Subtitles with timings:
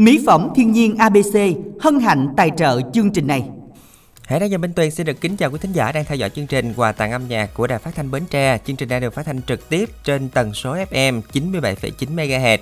[0.00, 1.36] Mỹ phẩm thiên nhiên ABC
[1.80, 3.44] hân hạnh tài trợ chương trình này.
[4.24, 6.30] Hải Đăng và Minh Tuyền xin được kính chào quý thính giả đang theo dõi
[6.30, 8.58] chương trình quà tặng âm nhạc của Đài Phát thanh Bến Tre.
[8.64, 12.58] Chương trình đang được phát thanh trực tiếp trên tần số FM 97,9 MHz.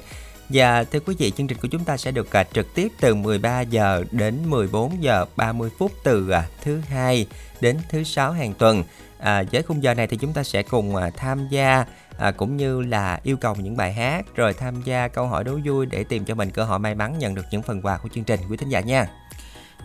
[0.48, 3.14] Và thưa quý vị, chương trình của chúng ta sẽ được uh, trực tiếp từ
[3.14, 7.26] 13 giờ đến 14 giờ 30 phút từ uh, thứ hai
[7.60, 8.84] đến thứ sáu hàng tuần.
[9.18, 11.84] À, với khung giờ này thì chúng ta sẽ cùng uh, tham gia
[12.18, 15.58] à, cũng như là yêu cầu những bài hát rồi tham gia câu hỏi đố
[15.64, 18.08] vui để tìm cho mình cơ hội may mắn nhận được những phần quà của
[18.14, 19.08] chương trình quý thính giả nha.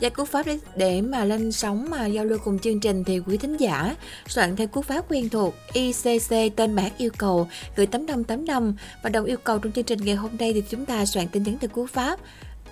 [0.01, 3.19] Và cú pháp để, để mà lên sóng mà giao lưu cùng chương trình thì
[3.19, 3.95] quý thính giả
[4.27, 9.25] soạn theo cú pháp quen thuộc ICC tên bản yêu cầu gửi 8585 và đồng
[9.25, 11.69] yêu cầu trong chương trình ngày hôm nay thì chúng ta soạn tin nhắn theo
[11.69, 12.19] cú pháp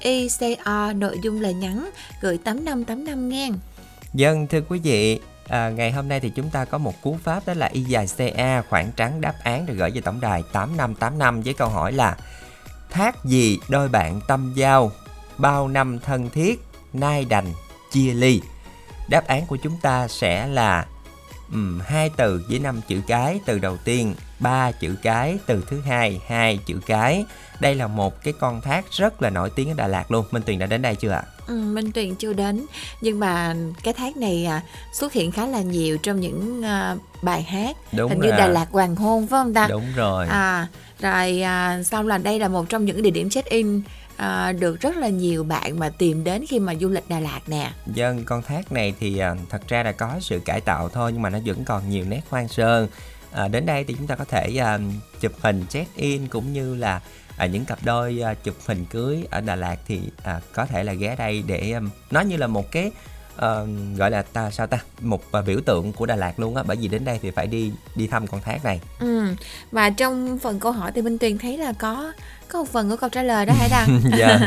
[0.01, 1.89] ICR nội dung lời nhắn
[2.21, 3.53] gửi 8585 nghen.
[4.13, 5.19] Dân thưa quý vị,
[5.51, 8.07] à, ngày hôm nay thì chúng ta có một cú pháp đó là y dài
[8.17, 12.17] CA khoảng trắng đáp án được gửi về tổng đài 8585 với câu hỏi là
[12.89, 14.91] thác gì đôi bạn tâm giao?
[15.37, 16.59] Bao năm thân thiết?
[16.93, 17.53] Nay đành
[17.91, 18.41] chia ly.
[19.09, 20.85] Đáp án của chúng ta sẽ là
[21.51, 25.81] um, hai từ với năm chữ cái từ đầu tiên ba chữ cái từ thứ
[25.81, 27.25] hai hai chữ cái
[27.59, 30.43] đây là một cái con thác rất là nổi tiếng ở Đà Lạt luôn Minh
[30.43, 31.23] Tuyền đã đến đây chưa ạ?
[31.47, 32.65] Ừ, Minh Tuyền chưa đến
[33.01, 34.61] nhưng mà cái thác này à,
[34.93, 38.31] xuất hiện khá là nhiều trong những à, bài hát Đúng hình rồi.
[38.31, 39.67] như Đà Lạt Hoàng hôn phải không ta?
[39.67, 40.27] Đúng rồi.
[40.27, 40.67] À
[41.01, 43.81] rồi à, xong là đây là một trong những địa điểm check in
[44.17, 47.39] à, được rất là nhiều bạn mà tìm đến khi mà du lịch Đà Lạt
[47.47, 47.71] nè.
[47.85, 51.21] Dân con thác này thì à, thật ra là có sự cải tạo thôi nhưng
[51.21, 52.87] mà nó vẫn còn nhiều nét hoang sơ.
[53.33, 54.79] À, đến đây thì chúng ta có thể à,
[55.19, 57.01] chụp hình check in cũng như là
[57.37, 60.83] à, những cặp đôi à, chụp hình cưới ở Đà Lạt thì à, có thể
[60.83, 62.91] là ghé đây để à, um, nó như là một cái
[63.35, 66.63] ờ, gọi là ta sao ta một à, biểu tượng của Đà Lạt luôn á
[66.67, 69.25] bởi vì đến đây thì phải đi đi thăm con thác này Ừ.
[69.71, 72.11] Và trong phần câu hỏi thì Minh Tuyền thấy là có
[72.51, 74.01] có một phần của câu trả lời đó Hải Đăng.
[74.17, 74.39] dạ.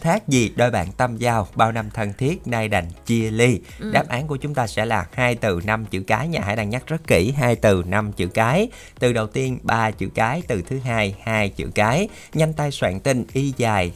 [0.00, 3.60] Thác gì đôi bạn tâm giao bao năm thân thiết nay đành chia ly.
[3.78, 3.90] Ừ.
[3.92, 6.70] đáp án của chúng ta sẽ là hai từ năm chữ cái nhà hãy đang
[6.70, 8.68] nhắc rất kỹ hai từ năm chữ cái.
[8.98, 12.08] Từ đầu tiên ba chữ cái từ thứ hai hai chữ cái.
[12.34, 13.92] Nhanh tay soạn tin y dài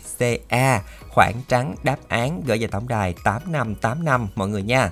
[0.49, 4.91] ca khoảng trắng đáp án gửi về tổng đài 8585 mọi người nha.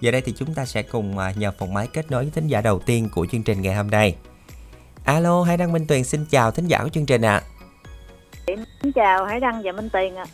[0.00, 2.46] Giờ đây thì chúng ta sẽ cùng à, nhờ phòng máy kết nối với thính
[2.46, 4.16] giả đầu tiên của chương trình ngày hôm nay.
[5.04, 7.42] Alo hai đăng minh tuyền xin chào thính giả của chương trình ạ
[8.46, 10.24] Xin chào Hải Đăng và Minh Tiền ạ.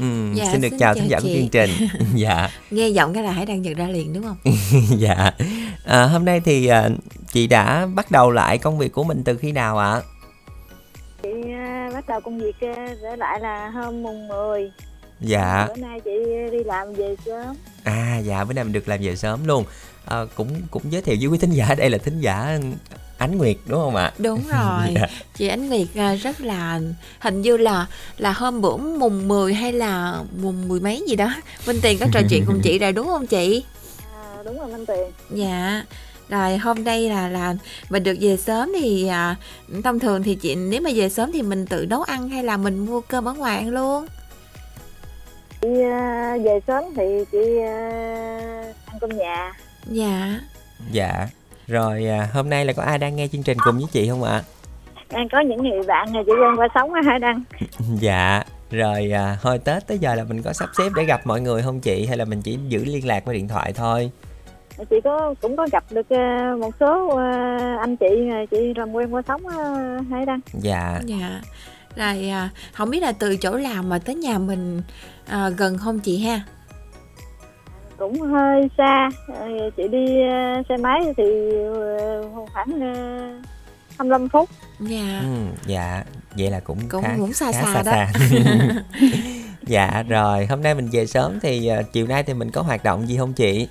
[0.00, 1.34] Ừ, Dạ, xin được xin chào thính giả của chị.
[1.40, 1.70] chương trình.
[2.14, 4.36] dạ, Nghe giọng cái là Hải Đăng nhận ra liền đúng không?
[4.98, 5.30] dạ.
[5.84, 6.88] À, hôm nay thì à,
[7.32, 10.00] chị đã bắt đầu lại công việc của mình từ khi nào ạ?
[11.22, 14.70] Chị à, bắt đầu công việc à, trở lại là hôm mùng 10.
[15.22, 15.66] Dạ.
[15.68, 16.10] Bữa nay chị
[16.52, 17.56] đi làm về sớm.
[17.84, 19.64] À, dạ bữa nay mình được làm về sớm luôn.
[20.04, 22.58] À, cũng cũng giới thiệu với quý thính giả đây là thính giả
[23.18, 24.12] Ánh Nguyệt đúng không ạ?
[24.18, 24.94] Đúng rồi.
[24.94, 25.06] Dạ.
[25.34, 26.80] Chị Ánh Việt à, rất là
[27.18, 27.86] hình như là
[28.18, 31.34] là hôm bữa mùng 10 hay là mùng mười mấy gì đó.
[31.66, 33.64] Minh Tiền có trò chuyện cùng chị rồi đúng không chị?
[34.14, 35.10] À, đúng rồi Minh Tiền.
[35.30, 35.84] Dạ.
[36.28, 37.54] Rồi hôm nay là là
[37.90, 39.36] mình được về sớm thì à,
[39.84, 42.56] thông thường thì chị nếu mà về sớm thì mình tự nấu ăn hay là
[42.56, 44.06] mình mua cơm ở ngoài ăn luôn?
[45.62, 47.72] Chị à, về sớm thì chị à,
[48.86, 49.52] ăn cơm nhà.
[49.86, 50.40] Dạ.
[50.90, 51.26] Dạ.
[51.66, 54.22] Rồi à, hôm nay là có ai đang nghe chương trình cùng với chị không
[54.22, 54.42] ạ?
[55.10, 57.42] Đang có những người bạn này chị quen qua sống á Hải Đăng.
[58.00, 58.42] Dạ.
[58.70, 61.62] Rồi à, hồi Tết tới giờ là mình có sắp xếp để gặp mọi người
[61.62, 64.10] không chị hay là mình chỉ giữ liên lạc qua điện thoại thôi?
[64.90, 66.06] Chị có cũng có gặp được
[66.60, 67.16] một số
[67.80, 68.06] anh chị
[68.50, 69.42] chị làm quen qua sống
[70.10, 70.40] Hải Đăng.
[70.52, 71.00] Dạ.
[71.04, 71.40] Dạ.
[71.96, 74.82] Rồi à, không biết là từ chỗ làm mà tới nhà mình
[75.26, 76.40] à, gần không chị ha?
[77.98, 79.08] Cũng hơi xa.
[79.40, 81.24] À, chị đi à, xe máy thì
[81.98, 82.20] à,
[82.52, 82.94] khoảng à,
[83.98, 84.48] 25 phút.
[84.80, 85.20] Dạ.
[85.22, 85.34] Ừ,
[85.66, 86.04] dạ
[86.38, 87.92] vậy là cũng, Cũng- khá, cũng xa khá xa đó.
[89.66, 92.84] dạ rồi hôm nay mình về sớm thì ờ, chiều nay thì mình có hoạt
[92.84, 93.68] động gì không chị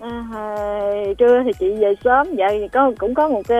[0.00, 3.56] À, hồi trưa thì chị về sớm giờ thì có cũng có một ờ,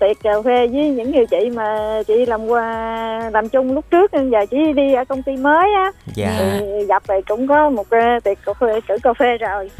[0.00, 4.14] tiệc cà phê với những người chị mà chị làm qua làm chung lúc trước
[4.14, 5.92] nên giờ chị đi ở công ty mới á.
[6.14, 6.38] Dạ.
[6.60, 9.70] Thì gặp thì cũng có một ờ, tiệc cà phê cử cà phê rồi.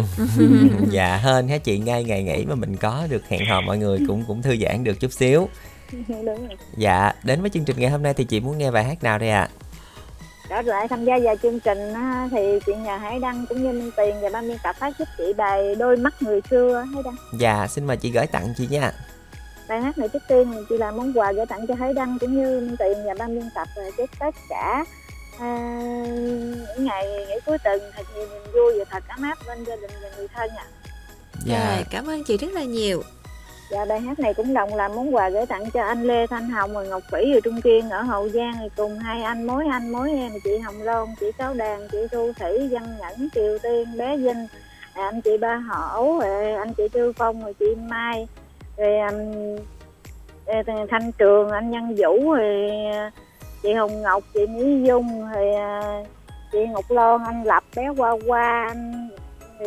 [0.90, 1.78] Dạ hên hả chị?
[1.78, 4.84] Ngay ngày nghỉ mà mình có được hẹn hò mọi người cũng cũng thư giãn
[4.84, 5.48] được chút xíu.
[6.08, 6.56] Đúng rồi.
[6.76, 9.18] Dạ đến với chương trình ngày hôm nay thì chị muốn nghe bài hát nào
[9.18, 9.48] đây ạ
[10.48, 11.94] trở lại tham gia vào chương trình
[12.30, 15.08] thì chị nhà Hải Đăng cũng như Minh Tiền và ban biên tập phát giúp
[15.18, 17.16] chị bài đôi mắt người xưa Hải Đăng.
[17.38, 18.92] Dạ xin mời chị gửi tặng chị nha.
[19.68, 22.36] Bài hát này trước tiên chị làm món quà gửi tặng cho Hải Đăng cũng
[22.36, 24.84] như Minh Tiền và ban biên tập và chúc tất cả
[25.38, 25.56] à,
[26.76, 29.76] những ngày nghỉ cuối tuần thật nhiều niềm vui và thật ấm áp bên gia
[29.76, 30.66] đình và người thân ạ.
[31.46, 31.74] Dạ.
[31.74, 33.02] Rồi, cảm ơn chị rất là nhiều.
[33.70, 36.50] Dạ bài hát này cũng đồng làm món quà gửi tặng cho anh Lê Thanh
[36.50, 39.64] Hồng và Ngọc Vĩ ở Trung Kiên ở Hậu Giang thì cùng hai anh mối
[39.70, 43.58] anh mối em chị Hồng Loan, chị Sáu Đàn, chị Thu Thủy, Văn Nhẫn, Kiều
[43.58, 44.46] Tiên, bé Vinh,
[44.94, 48.28] à, anh chị Ba Hổ, à, anh chị Tư Phong, rồi chị Mai,
[48.76, 52.70] rồi à, Thanh Trường, anh Nhân Vũ, rồi
[53.62, 55.54] chị Hồng Ngọc, chị Mỹ Dung, rồi
[56.52, 59.08] chị Ngọc Loan, anh Lập, bé Qua Qua, anh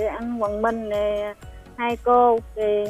[0.10, 1.34] anh Hoàng Minh, rồi
[1.82, 2.86] hai cô, thì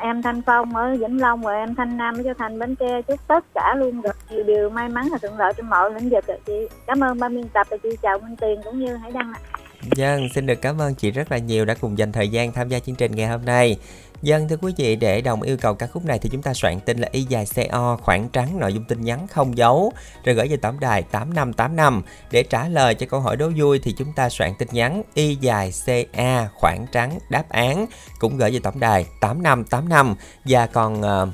[0.00, 3.02] em Thanh Phong ở Vĩnh Long và em Thanh Nam ở Châu Thành Bến Tre
[3.02, 6.10] chúc tất cả luôn được nhiều điều may mắn và thuận lợi trong mọi lĩnh
[6.10, 6.52] vực chị
[6.86, 9.40] cảm ơn ban biên tập và chị chào Minh Tiền cũng như Hải Đăng ạ.
[9.96, 12.68] Dân xin được cảm ơn chị rất là nhiều đã cùng dành thời gian tham
[12.68, 13.76] gia chương trình ngày hôm nay.
[14.22, 16.80] Dân thưa quý vị, để đồng yêu cầu ca khúc này thì chúng ta soạn
[16.80, 19.92] tin là y dài CO khoảng trắng nội dung tin nhắn không dấu.
[20.24, 22.02] Rồi gửi về tổng đài 8585.
[22.30, 25.34] Để trả lời cho câu hỏi đố vui thì chúng ta soạn tin nhắn y
[25.34, 27.86] dài CA khoảng trắng đáp án.
[28.18, 30.14] Cũng gửi về tổng đài 8585
[30.44, 31.28] và còn uh,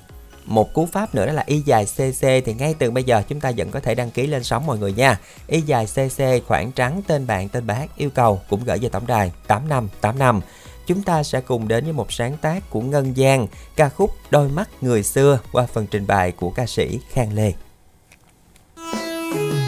[0.45, 3.41] một cú pháp nữa đó là y dài cc thì ngay từ bây giờ chúng
[3.41, 5.19] ta vẫn có thể đăng ký lên sóng mọi người nha.
[5.47, 8.41] Y dài cc khoảng trắng tên bạn tên bác yêu cầu.
[8.49, 10.41] Cũng gửi về tổng đài 8585
[10.89, 13.47] chúng ta sẽ cùng đến với một sáng tác của Ngân Giang,
[13.77, 17.53] ca khúc Đôi mắt người xưa qua phần trình bày của ca sĩ Khang Lê.
[18.77, 19.68] chuyện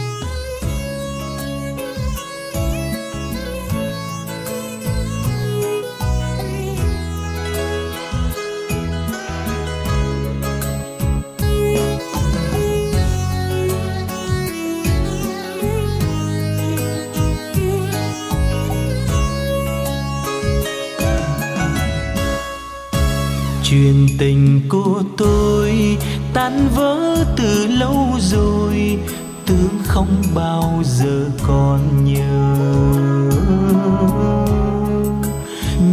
[24.21, 25.99] tình của tôi
[26.35, 28.99] tan vỡ từ lâu rồi
[29.47, 32.57] tướng không bao giờ còn nhớ.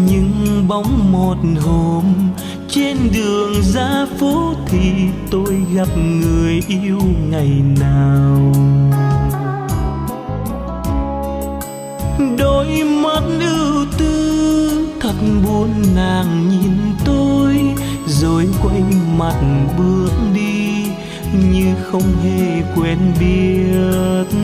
[0.09, 2.03] Nhưng bóng một hôm
[2.69, 4.91] trên đường ra phố thì
[5.31, 6.99] tôi gặp người yêu
[7.29, 8.53] ngày nào.
[12.37, 15.15] Đôi mắt ưu tư thật
[15.45, 16.76] buồn nàng nhìn
[18.21, 18.83] rồi quay
[19.17, 19.35] mặt
[19.77, 20.85] bước đi,
[21.33, 24.37] như không hề quen biết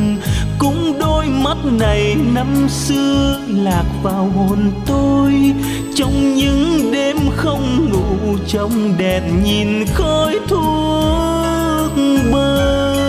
[0.60, 5.54] cũng đôi mắt này năm xưa lạc vào hồn tôi,
[5.96, 11.92] trong những đêm không ngủ, trong đèn nhìn khói thuốc
[12.32, 13.04] bay.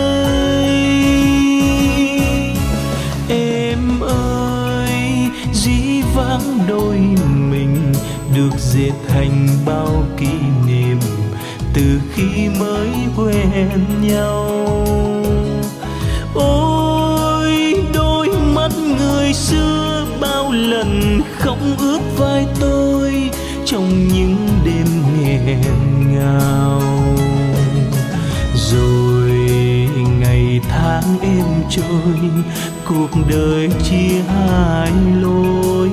[3.29, 7.24] em ơi, dĩ vãng đôi mình
[8.35, 10.31] được dệt thành bao kỷ
[10.67, 10.99] niệm
[11.73, 13.69] từ khi mới quen
[14.01, 14.85] nhau.
[16.33, 23.29] Ôi, đôi mắt người xưa bao lần không ướp vai tôi
[23.65, 24.87] trong những đêm
[25.21, 25.59] nghẹn
[26.13, 26.81] ngào.
[28.71, 29.31] Rồi
[30.19, 32.29] ngày tháng êm trôi,
[32.85, 34.91] cuộc đời chia hai
[35.21, 35.89] lối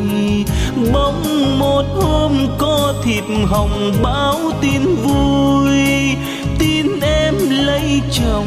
[0.92, 5.70] mong một hôm có thịt hồng báo tin vui.
[6.58, 8.46] Tin em lấy chồng,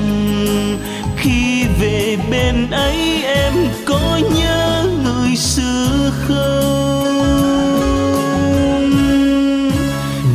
[1.17, 3.53] khi về bên ấy em
[3.85, 6.95] có nhớ người xưa không?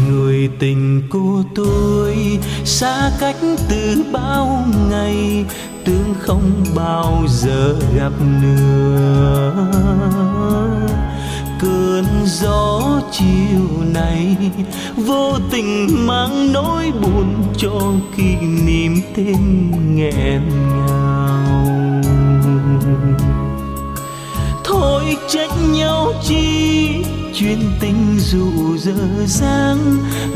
[0.09, 3.37] Người tình của tôi xa cách
[3.69, 5.45] từ bao ngày,
[5.85, 9.70] tương không bao giờ gặp nữa.
[15.07, 20.43] Vô tình mang nỗi buồn cho kỷ niệm thêm nghẹn
[20.77, 21.67] ngào.
[24.65, 26.91] Thôi trách nhau chi
[27.35, 29.79] chuyên tình dù dở dáng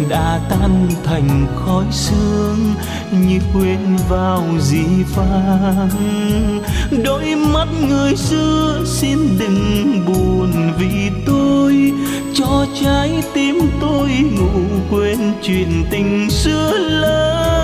[0.09, 2.75] đã tan thành khói sương
[3.13, 4.85] như quên vào dĩ
[5.17, 5.91] vàng.
[7.05, 11.93] Đôi mắt người xưa xin đừng buồn vì tôi
[12.35, 14.61] cho trái tim tôi ngủ
[14.91, 17.64] quên chuyện tình xưa lỡ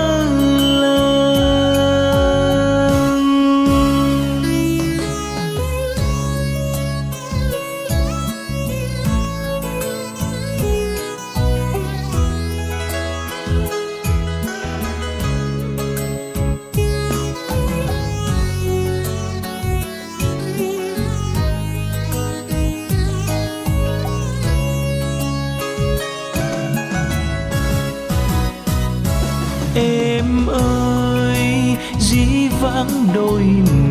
[33.15, 33.43] đôi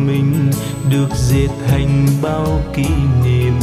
[0.05, 0.51] mình
[0.89, 2.87] được dệt thành bao kỷ
[3.25, 3.53] niệm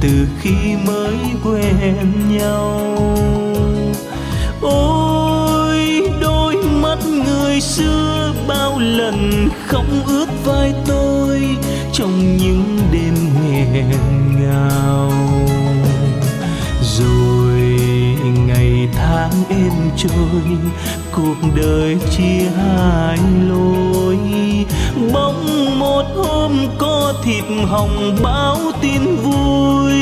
[0.00, 1.96] từ khi mới quen
[2.28, 2.96] nhau.
[4.60, 11.42] Ôi, đôi mắt người xưa bao lần không ướt vai tôi
[11.92, 13.14] trong những đêm
[13.50, 13.96] nghẹn
[14.40, 15.12] ngào.
[16.98, 17.60] Rồi
[18.46, 20.56] ngày tháng êm trôi
[21.12, 24.18] cuộc đời chia hai lối.
[25.12, 29.92] Bỗng một hôm có thịt hồng báo tin vui.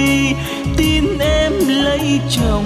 [0.77, 2.65] Tin em lấy chồng.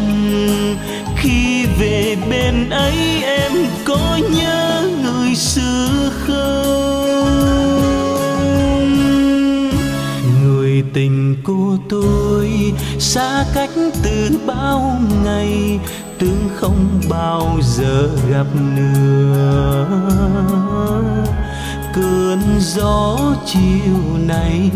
[1.17, 3.53] Khi về bên ấy em
[3.85, 6.95] có nhớ người xưa không?
[10.45, 13.71] Người tình của tôi, xa cách
[14.03, 15.79] từ bao ngày
[16.19, 19.87] tương không bao giờ gặp nữa.
[21.95, 24.71] Cơn gió chiều nay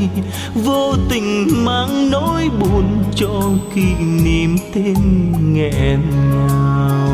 [0.54, 3.42] vô tình mang nỗi buồn cho
[3.74, 7.08] kỷ niệm thêm nghẹn ngào.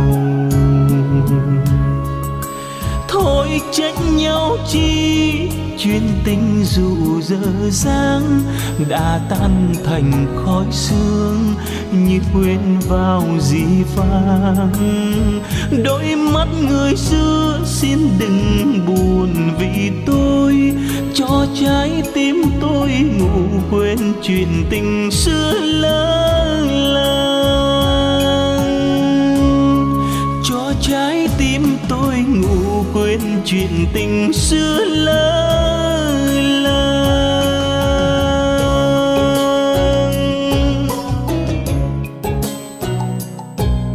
[3.08, 8.40] Thôi trách nhau chi chuyên tình dù dở dáng,
[8.88, 11.54] đã tan thành khói sương
[11.92, 13.64] như quên vào dĩ
[13.96, 15.40] vàng.
[15.84, 20.72] đôi mắt người xưa xin đừng buồn vì tôi,
[21.14, 27.33] cho trái tim tôi ngủ quên chuyện tình xưa lỡ lơ
[31.04, 36.30] trái tim tôi ngủ quên chuyện tình xưa lỡ
[36.62, 37.76] làng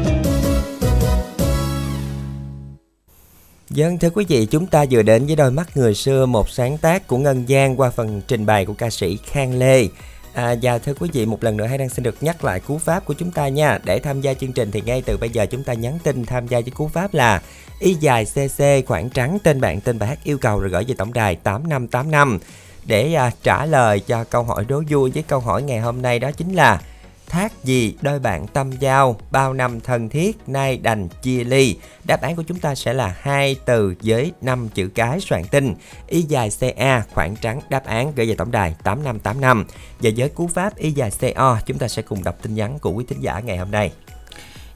[3.70, 6.78] Dân thưa quý vị, chúng ta vừa đến với đôi mắt người xưa, một sáng
[6.78, 9.88] tác của Ngân Giang qua phần trình bày của ca sĩ Khang Lê.
[10.34, 12.78] À, và thưa quý vị, một lần nữa hãy đang xin được nhắc lại cú
[12.78, 13.78] pháp của chúng ta nha.
[13.84, 16.48] Để tham gia chương trình thì ngay từ bây giờ chúng ta nhắn tin tham
[16.48, 17.42] gia với cú pháp là
[17.78, 20.94] Y dài CC khoảng trắng tên bạn tên bài hát yêu cầu rồi gửi về
[20.98, 22.38] tổng đài 8585
[22.84, 26.18] để à, trả lời cho câu hỏi đố vui với câu hỏi ngày hôm nay
[26.18, 26.80] đó chính là
[27.26, 32.22] Thác gì đôi bạn tâm giao bao năm thân thiết nay đành chia ly Đáp
[32.22, 35.74] án của chúng ta sẽ là hai từ với năm chữ cái soạn tin
[36.08, 39.64] Y dài CA khoảng trắng đáp án gửi về tổng đài 8585
[40.00, 42.90] Và với cú pháp Y dài CO chúng ta sẽ cùng đọc tin nhắn của
[42.90, 43.92] quý thính giả ngày hôm nay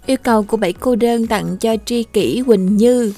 [0.09, 3.13] Yêu cầu của bảy cô đơn tặng cho tri kỷ Quỳnh Như.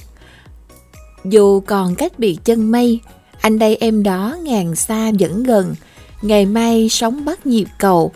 [1.24, 3.00] Dù còn cách biệt chân mây,
[3.40, 5.74] anh đây em đó ngàn xa vẫn gần.
[6.22, 8.12] Ngày mai sóng bắt nhịp cầu.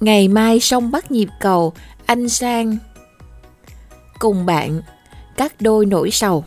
[0.00, 1.72] Ngày mai sông bắt nhịp cầu,
[2.06, 2.76] anh sang
[4.18, 4.80] cùng bạn
[5.36, 6.44] cắt đôi nỗi sầu.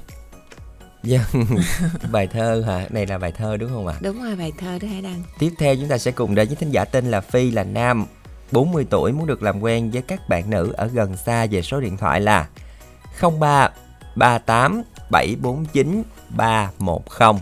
[1.03, 1.21] Dân
[2.11, 2.87] bài thơ hả?
[2.89, 3.95] Này là bài thơ đúng không ạ?
[4.01, 5.23] Đúng rồi bài thơ đó Hải Đăng.
[5.39, 8.05] Tiếp theo chúng ta sẽ cùng đến với thính giả tên là Phi là nam
[8.51, 11.79] 40 tuổi muốn được làm quen với các bạn nữ ở gần xa về số
[11.81, 12.47] điện thoại là
[13.39, 13.69] 03
[14.15, 17.41] 38 749 310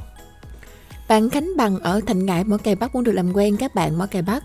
[1.08, 3.98] Bạn Khánh Bằng ở Thành Ngãi Mỏ Cày Bắc muốn được làm quen các bạn
[3.98, 4.44] Mỏ Cày Bắc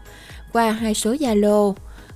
[0.52, 1.74] qua hai số Zalo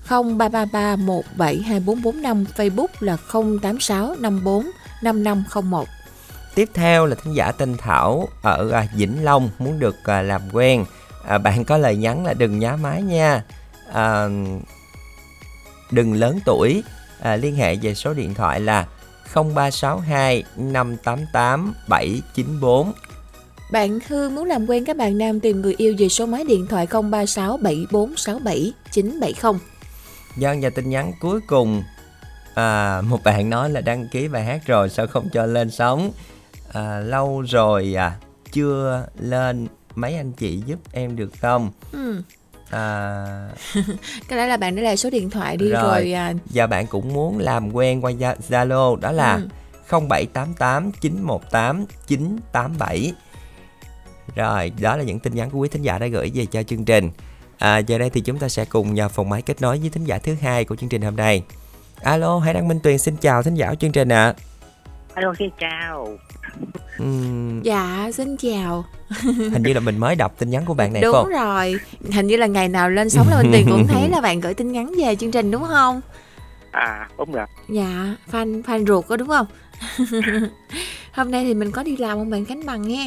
[0.08, 3.16] 0333 172445 Facebook là
[3.62, 4.70] 086 54
[5.02, 5.88] 5501.
[6.54, 10.42] Tiếp theo là thính giả tên Thảo ở à, Vĩnh Long muốn được à, làm
[10.52, 10.84] quen.
[11.26, 13.42] À, Bạn có lời nhắn là đừng nhá máy nha.
[13.92, 14.26] À,
[15.90, 16.82] Đừng lớn tuổi.
[17.20, 18.86] À, Liên hệ về số điện thoại là
[19.34, 22.92] 0362 588 794
[23.70, 26.66] bạn Hương muốn làm quen các bạn nam tìm người yêu về số máy điện
[26.66, 29.60] thoại 036 7467 970.
[30.36, 31.82] Dân và tin nhắn cuối cùng
[32.54, 36.10] à, Một bạn nói là đăng ký bài hát rồi Sao không cho lên sóng
[36.72, 38.16] à, Lâu rồi à
[38.52, 42.22] Chưa lên Mấy anh chị giúp em được không Ừ.
[42.70, 43.48] à,
[44.28, 45.82] Cái đó là bạn để lại số điện thoại đi Rồi.
[45.82, 48.12] rồi, à, Và bạn cũng muốn làm quen qua
[48.48, 49.48] Zalo Đó là Ừ.
[49.90, 53.12] 0788 918 987
[54.36, 56.84] Rồi, đó là những tin nhắn của quý thính giả đã gửi về cho chương
[56.84, 57.10] trình
[57.58, 60.04] à, Giờ đây thì chúng ta sẽ cùng vào phòng máy kết nối với thính
[60.04, 61.42] giả thứ hai của chương trình hôm nay
[62.02, 64.34] Alo, Hải Đăng Minh Tuyền xin chào thính giả của chương trình ạ
[65.14, 66.08] Alo xin chào
[66.98, 68.84] Ừm, Dạ, xin chào.
[69.24, 71.28] Hình như là mình mới đọc tin nhắn của bạn này phải đúng không?
[71.28, 71.76] rồi.
[72.12, 74.54] Hình như là ngày nào lên sóng là Minh Tiền cũng thấy là bạn gửi
[74.54, 76.00] tin nhắn về chương trình đúng không?
[76.70, 79.46] À đúng rồi Dạ, fan fan ruột có đúng không?
[81.12, 83.06] Hôm nay thì mình có đi làm không bạn Khánh Bằng nghe.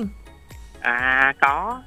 [0.81, 1.81] À có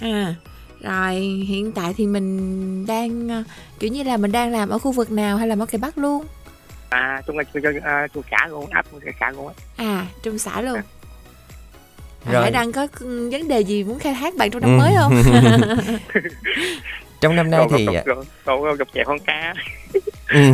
[0.00, 0.34] À,
[0.82, 1.14] rồi
[1.48, 3.42] hiện tại thì mình đang ờ,
[3.78, 5.98] kiểu như là mình đang làm ở khu vực nào hay là ở Cây Bắc
[5.98, 6.24] luôn?
[6.88, 10.60] À chung chung, à, chung xã luôn áp chung xã luôn á À, trong xã
[10.60, 10.80] luôn.
[12.24, 12.42] À, Rồi.
[12.42, 14.78] Hải đang có ừ, vấn đề gì muốn khai thác bạn trong năm Ừ.
[14.78, 15.22] mới không?
[17.20, 17.88] Trong năm nay thì
[18.44, 19.54] Rồi gặp chèo con cá
[20.30, 20.52] Ừ.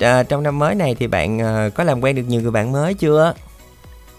[0.00, 2.72] à, trong năm mới này thì bạn uh, có làm quen được nhiều người bạn
[2.72, 3.34] mới chưa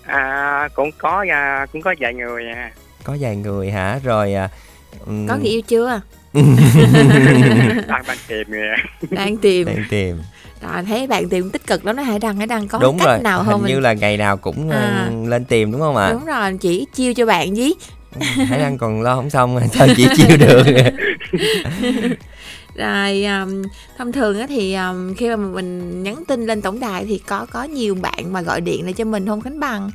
[0.08, 2.72] à, cũng có à, cũng có vài người à.
[3.04, 4.00] có vài người hả?
[4.04, 4.50] Rồi uh,
[5.28, 6.02] có người yêu chưa?
[7.88, 8.76] Đang đang tìm nè.
[9.10, 9.68] Đang tìm.
[9.68, 10.18] Đang tìm.
[10.62, 13.08] Rồi thấy bạn tìm tích cực lắm nó hãy đăng hãy đăng có đúng cách
[13.08, 13.84] rồi nào hình không như mình...
[13.84, 15.10] là ngày nào cũng À.
[15.26, 16.10] lên tìm đúng không ạ?
[16.12, 17.76] Đúng rồi chỉ chiêu cho bạn với.
[18.20, 20.64] Hải Đăng còn lo không xong sao chỉ chiêu được
[22.78, 23.62] rồi um,
[23.98, 27.46] thông thường á thì um, khi mà mình nhắn tin lên tổng đài thì có
[27.52, 29.92] có nhiều bạn mà gọi điện lại cho mình không Khánh Bằng?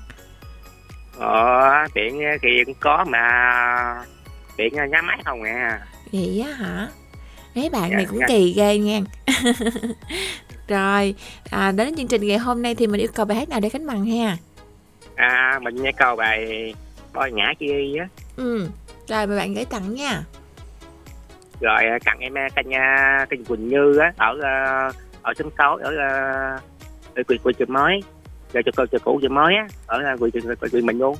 [1.18, 4.04] Ờ điện thì cũng có mà
[4.56, 5.80] điện nhắm máy không à.
[6.12, 6.88] Vậy á hả?
[7.54, 8.26] Mấy bạn Dạ, này cũng dạ.
[8.28, 9.00] kỳ ghê nha.
[10.68, 11.14] Rồi
[11.50, 13.68] à, đến chương trình ngày hôm nay thì mình yêu cầu bài hát nào để
[13.68, 14.36] Khánh Bằng ha?
[15.14, 16.74] À mình nghe câu bài
[17.14, 18.08] bôi ngã chi y á.
[18.36, 18.68] Ừ
[19.08, 20.22] rồi mời bạn gửi tặng nha
[21.62, 24.88] rồi à, tặng em kênh à, kênh Quỳnh Như á ở à,
[25.22, 26.10] ở xóm sáu ở à,
[27.14, 28.02] ở quỳ quỳ chợ mới
[28.52, 30.30] rồi cho cô chợ cũ chợ mới á ở quỳ
[30.72, 31.16] quỳ mình luôn.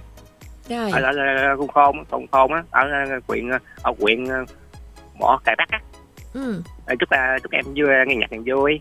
[0.68, 0.90] Rồi.
[0.92, 2.88] Ở ở cung khôn cung khôn á ở
[3.28, 4.38] huyện à, ở huyện à,
[5.18, 5.80] mỏ cày bắc á.
[6.34, 6.62] Ừ.
[6.86, 7.08] Ờ, chúc
[7.42, 8.80] chúc em vui nghe nhạc em vui.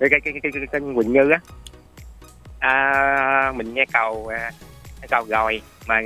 [0.00, 1.38] Cái cái cái cái cái Quỳnh Như á.
[2.58, 4.30] À, mình nghe cầu
[5.00, 6.00] nghe cầu rồi mà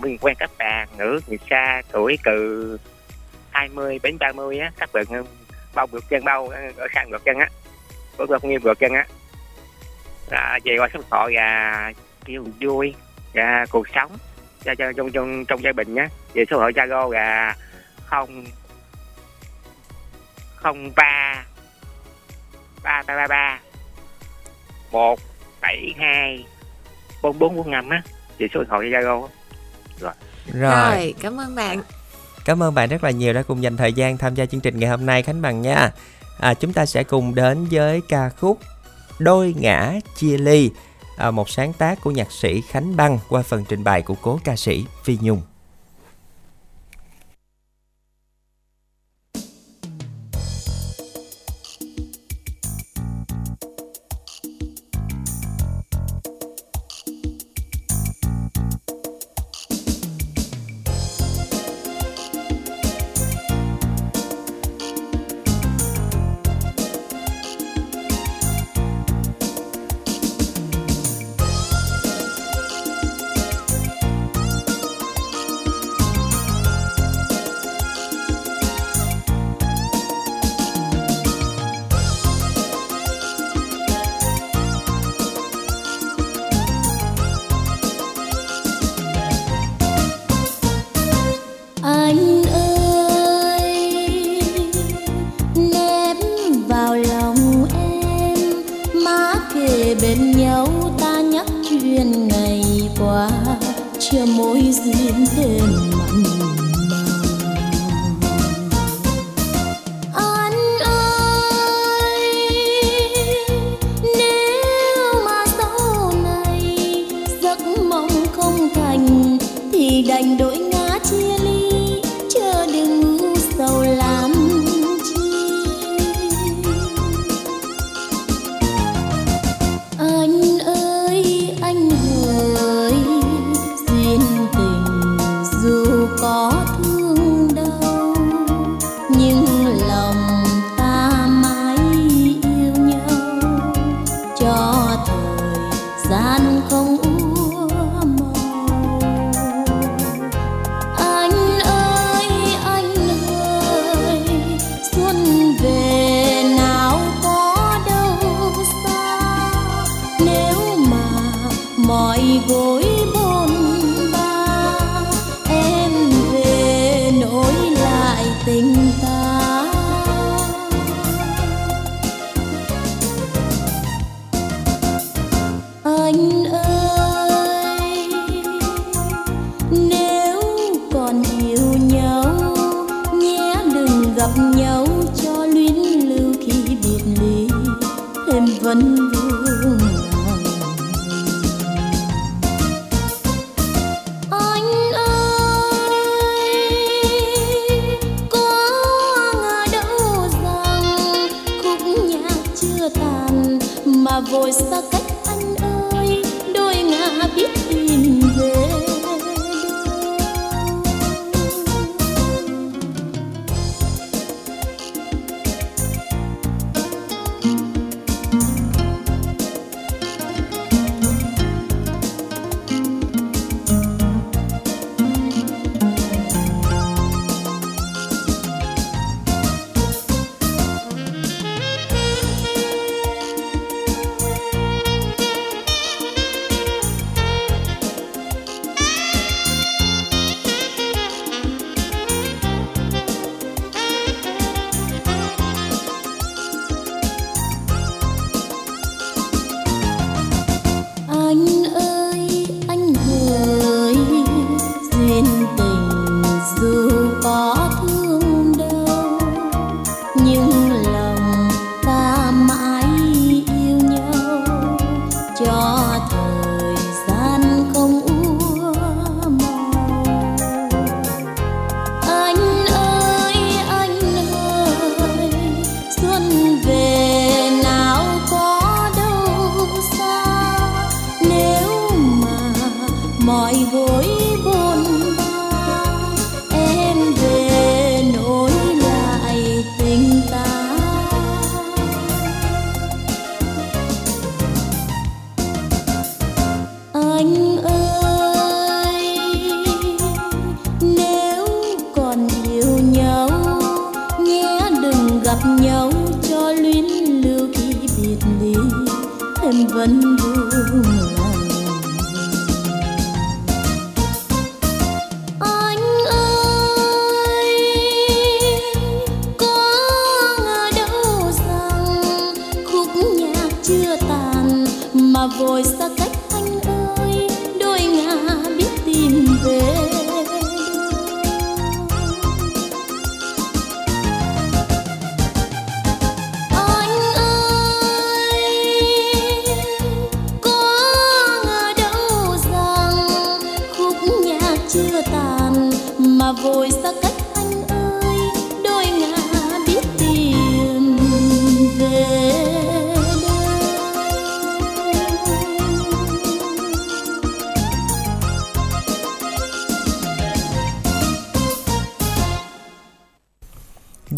[0.00, 2.78] mình quen các bạn nữ người xa tuổi từ
[3.50, 5.24] 20 đến 30 á các bạn ừ,
[5.74, 7.48] bao ngược chân bao ờ, ở sang ngược chân á
[8.18, 9.06] có ngược nghiêm ngược chân á.
[10.30, 11.92] À, về qua số thoại và
[12.26, 12.94] yêu vui
[13.34, 14.12] và cuộc sống
[14.64, 17.56] cho, cho trong trong trong gia đình nhé về số hội Zalo là
[18.06, 18.44] không
[20.56, 21.44] không ba
[22.82, 23.60] ba ba ba ba
[24.90, 25.20] một
[25.60, 26.44] bảy hai
[27.22, 28.02] bốn bốn bốn năm á.
[28.38, 29.28] Về số thoại Zalo á.
[30.00, 30.12] rồi
[30.52, 31.80] rồi cảm ơn bạn
[32.50, 34.78] cảm ơn bạn rất là nhiều đã cùng dành thời gian tham gia chương trình
[34.78, 35.92] ngày hôm nay Khánh Bằng nha.
[36.38, 38.58] À, chúng ta sẽ cùng đến với ca khúc
[39.18, 40.70] đôi ngã chia ly
[41.16, 44.40] à, một sáng tác của nhạc sĩ Khánh Băng qua phần trình bày của cố
[44.44, 45.42] ca sĩ Phi Nhung.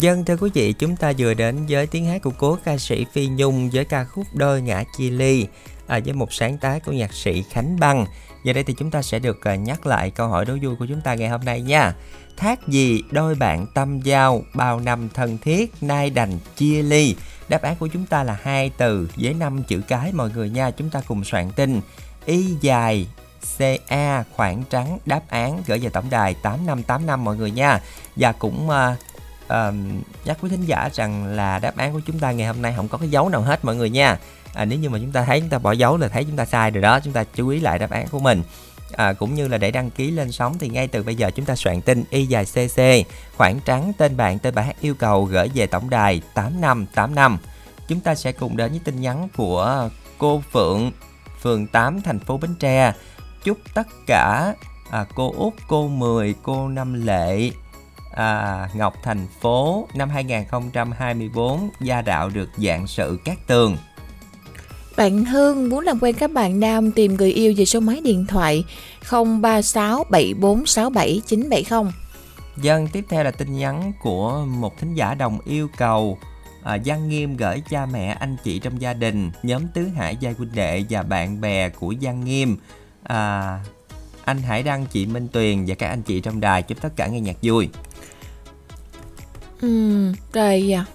[0.03, 3.05] Dân thưa quý vị, chúng ta vừa đến với tiếng hát của cố ca sĩ
[3.13, 5.47] Phi Nhung với ca khúc Đôi ngã chia ly
[5.87, 8.05] à, với một sáng tác của nhạc sĩ Khánh Băng.
[8.43, 10.85] Giờ đây thì chúng ta sẽ được à, nhắc lại câu hỏi đố vui của
[10.89, 11.95] chúng ta ngày hôm nay nha.
[12.37, 17.15] Thác gì đôi bạn tâm giao bao năm thân thiết nay đành chia ly.
[17.49, 20.71] Đáp án của chúng ta là hai từ với năm chữ cái mọi người nha.
[20.71, 21.81] Chúng ta cùng soạn tin
[22.25, 23.07] y dài
[23.57, 27.81] CA khoảng trắng đáp án gửi về tổng đài 8585 mọi người nha.
[28.15, 29.12] Và cũng uh,
[29.45, 29.75] uh,
[30.25, 32.87] nhắc quý thính giả rằng là đáp án của chúng ta ngày hôm nay không
[32.87, 34.17] có cái dấu nào hết mọi người nha.
[34.53, 36.45] À, nếu như mà chúng ta thấy chúng ta bỏ dấu là thấy chúng ta
[36.45, 38.43] sai rồi đó, chúng ta chú ý lại đáp án của mình.
[38.91, 41.45] À, cũng như là để đăng ký lên sóng thì ngay từ bây giờ chúng
[41.45, 42.81] ta soạn tin y dài cc
[43.37, 47.37] khoảng trắng tên bạn tên bài hát yêu cầu gửi về tổng đài 8585
[47.87, 50.91] chúng ta sẽ cùng đến với tin nhắn của cô Phượng
[51.41, 52.93] phường 8 thành phố Bến Tre
[53.43, 54.53] chúc tất cả
[54.91, 57.51] à, cô Út cô Mười cô Năm Lệ
[58.15, 63.77] à, Ngọc thành phố năm 2024 gia đạo được dạng sự cát tường.
[64.97, 68.25] Bạn Hương muốn làm quen các bạn nam tìm người yêu về số máy điện
[68.25, 68.65] thoại
[69.11, 71.91] 036 7467 970.
[72.57, 76.17] Dân tiếp theo là tin nhắn của một thính giả đồng yêu cầu
[76.63, 80.33] à, Giang Nghiêm gửi cha mẹ anh chị trong gia đình nhóm tứ hải gia
[80.37, 82.57] huynh đệ và bạn bè của Giang Nghiêm.
[83.03, 83.59] À,
[84.25, 87.07] anh Hải Đăng chị Minh Tuyền và các anh chị trong đài chúc tất cả
[87.07, 87.69] nghe nhạc vui
[89.63, 90.85] Ừ, rồi à.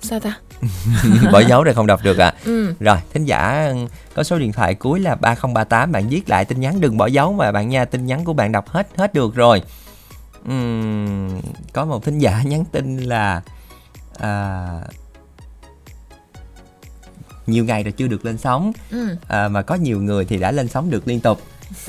[0.00, 0.38] Sao ta?
[1.32, 2.74] bỏ dấu rồi không đọc được à Ừ.
[2.80, 3.72] rồi thính giả
[4.14, 7.32] có số điện thoại cuối là 3038 bạn viết lại tin nhắn đừng bỏ dấu
[7.32, 9.62] mà bạn nha tin nhắn của bạn đọc hết hết được rồi
[10.48, 11.40] Ừm,
[11.72, 13.42] có một thính giả nhắn tin là
[14.18, 14.66] à,
[17.46, 19.16] nhiều ngày rồi chưa được lên sóng Ừ.
[19.28, 21.42] à, mà có nhiều người thì đã lên sóng được liên tục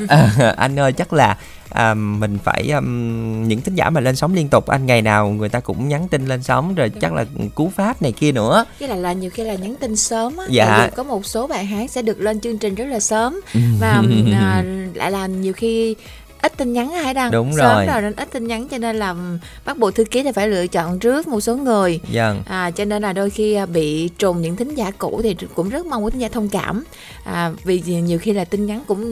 [0.08, 1.38] à, anh ơi chắc là
[1.70, 5.30] à, mình phải um, những thính giả mà lên sóng liên tục anh ngày nào
[5.30, 8.66] người ta cũng nhắn tin lên sóng rồi chắc là cú pháp này kia nữa.
[8.80, 10.90] Với lại là nhiều khi là nhắn tin sớm á Dạ.
[10.96, 13.42] Có một số bài hát sẽ được lên chương trình rất là sớm.
[13.80, 15.96] Và à, lại là nhiều khi
[16.44, 17.86] ít tin nhắn Hải Đăng Đúng Sớm rồi.
[17.86, 19.16] rồi nên ít tin nhắn cho nên là
[19.66, 22.42] bắt buộc thư ký thì phải lựa chọn trước một số người Vâng.
[22.50, 25.70] À, cho nên là đôi khi à, bị trùng những thính giả cũ thì cũng
[25.70, 26.84] rất mong quý thính giả thông cảm
[27.26, 29.04] à, vì nhiều khi là tin nhắn cũng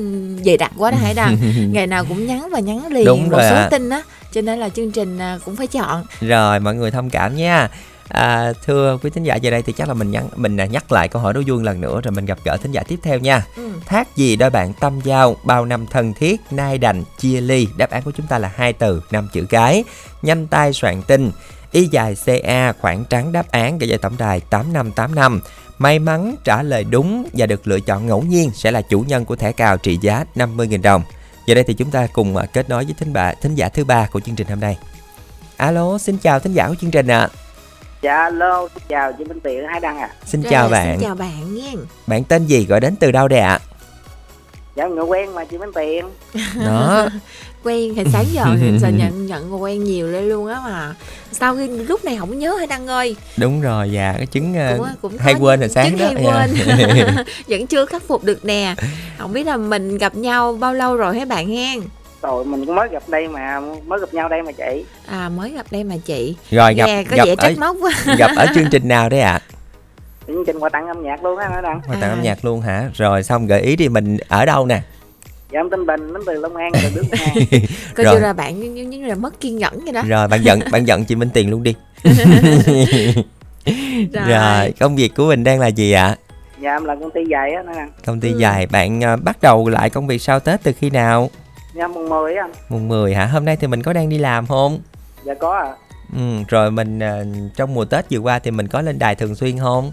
[0.46, 1.38] dày đặc quá đó Hải Đăng
[1.74, 3.68] ngày nào cũng nhắn và nhắn liền Đúng một rồi số ạ.
[3.72, 4.02] tin á
[4.34, 7.70] cho nên là chương trình à, cũng phải chọn Rồi mọi người thông cảm nha.
[8.08, 10.92] À, thưa quý thính giả giờ đây thì chắc là mình nhắn mình à, nhắc
[10.92, 13.20] lại câu hỏi đố vui lần nữa rồi mình gặp gỡ thính giả tiếp theo
[13.20, 13.46] nha.
[13.56, 13.72] Ừ.
[13.86, 17.68] Thác gì đôi bạn tâm giao bao năm thân thiết nay đành chia ly?
[17.78, 19.84] Đáp án của chúng ta là hai từ năm chữ cái.
[20.22, 21.32] Nhanh tay soạn tin.
[21.72, 25.42] Y dài ca khoảng trắng đáp án gửi về tổng đài 8585
[25.78, 29.26] may mắn trả lời đúng và được lựa chọn ngẫu nhiên sẽ là chủ nhân
[29.26, 31.04] của thẻ cào trị giá 50.000 đồng.
[31.46, 33.84] Giờ đây thì chúng ta cùng à, kết nối với thính bà thính giả thứ
[33.84, 34.78] ba của chương trình hôm nay.
[35.58, 37.30] Alo xin chào thính giả của chương trình ạ
[38.02, 40.10] Dạ alo, xin chào chị Minh Tiện Hải Đăng à.
[40.26, 41.72] xin Rồi, chào bạn xin chào bạn nha.
[42.08, 43.60] Bạn tên gì gọi đến từ đâu đây ạ?
[44.76, 46.06] Dạ người quen mà chị Minh Tiện.
[46.66, 47.08] đó.
[47.64, 50.96] Quen thì sáng giờ thì giờ nhận nhận người quen nhiều lên luôn á mà.
[51.32, 53.16] Sao khi lúc này không nhớ hay đăng ơi?
[53.38, 56.06] Đúng rồi dạ cái chứng à, cũng cũng có hay quên hồi những sáng đó.
[56.06, 56.32] hay dạ.
[56.32, 57.26] quên.
[57.48, 58.76] Vẫn chưa khắc phục được nè.
[59.18, 61.82] Không biết là mình gặp nhau bao lâu rồi hả bạn hen
[62.22, 64.86] Rồi mình cũng mới gặp đây mà, mới gặp nhau đây mà chị.
[65.08, 67.76] à mới gặp đây mà chị rồi gặp nghe có gặp vẻ ở trách móc
[67.82, 69.40] quá gặp ở chương trình nào đấy ạ
[70.28, 71.82] Chương trình quà tặng âm nhạc luôn á Đăng.
[71.88, 72.14] Hoa tặng À.
[72.14, 74.82] âm nhạc luôn hả rồi xong gợi ý đi mình ở đâu nè
[75.52, 77.36] dạ em tên bình đến từ long an từ đức an
[77.96, 78.16] coi Rồi.
[78.16, 80.86] như là bạn như, như, là mất kiên nhẫn vậy đó rồi bạn giận bạn
[80.88, 81.76] giận chị Minh Tiền luôn đi
[84.14, 84.28] Rồi.
[84.28, 86.16] rồi công việc của mình đang là gì ạ
[86.62, 88.38] dạ em là công ty giày á nè công ty Ừ.
[88.38, 91.30] dài bạn à, bắt đầu lại công việc sau Tết từ khi nào
[91.74, 92.52] dạ mùng 10 á anh.
[92.70, 93.26] Mùng 10 hả?
[93.26, 94.80] Hôm nay thì mình có đang đi làm không?
[95.24, 95.76] Dạ có à
[96.16, 97.24] ừ, rồi mình à,
[97.56, 99.92] trong mùa Tết vừa qua thì mình có lên đài thường xuyên không?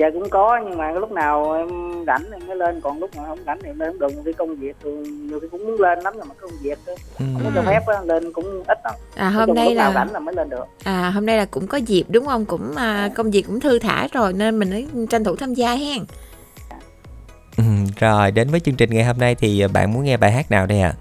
[0.00, 1.68] Dạ cũng có nhưng mà cái lúc nào em
[2.06, 4.76] rảnh em mới lên còn lúc nào không rảnh thì em được vì công việc
[4.82, 7.24] thường nhiều khi cũng muốn lên lắm nhưng mà công việc á, ừ.
[7.34, 8.94] không có cho phép lên cũng ít lắm.
[9.16, 10.64] À hôm nay là rảnh là mới lên được.
[10.84, 12.44] À hôm nay là cũng có dịp đúng không?
[12.44, 15.74] Cũng à, công việc cũng thư thả rồi nên mình mới tranh thủ tham gia
[15.74, 15.98] hen
[17.58, 17.64] Ừ,
[18.00, 20.50] rồi đến với chương trình ngày hôm nay thì à, bạn muốn nghe bài hát
[20.50, 20.92] nào đây ạ?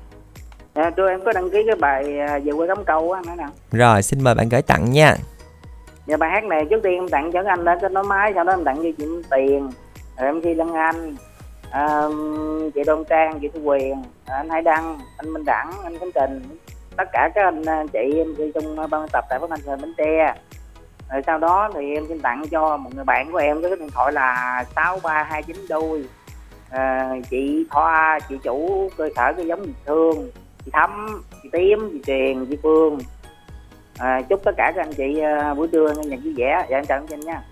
[0.75, 3.33] Dạ tôi em có đăng ký cái bài à, về quê cắm câu á nữa
[3.37, 5.15] nè rồi xin mời bạn gửi tặng nha.
[6.07, 8.43] Dạ bài hát này trước tiên em tặng cho anh đã kết nối máy sau
[8.43, 9.69] đó em tặng cho chị tiền
[10.17, 11.15] rồi em thi Lân Anh
[11.71, 12.01] à,
[12.75, 16.11] chị Đoan Trang chị Thu Quyền à, anh Hải Đăng anh Minh Đẳng anh Khánh
[16.15, 16.57] Trình.
[16.97, 19.77] Tất cả các anh à, chị em đi trong ban tập tại phát thanh thời
[19.77, 20.33] Bến Tre.
[21.11, 23.79] Rồi sau đó thì em xin tặng cho một người bạn của em với cái
[23.79, 26.03] điện thoại là sáu ba hai chín đôi
[26.69, 30.29] à, chị Thoa chị chủ cơ sở cái giống Việt Thương
[30.65, 32.99] chị Thắm chị Tím chị Tiền chị Phương
[33.97, 36.77] à, chúc tất cả các anh chị à, buổi trưa nghe nhạc vui vẻ dạ
[36.77, 37.43] em chào anh nha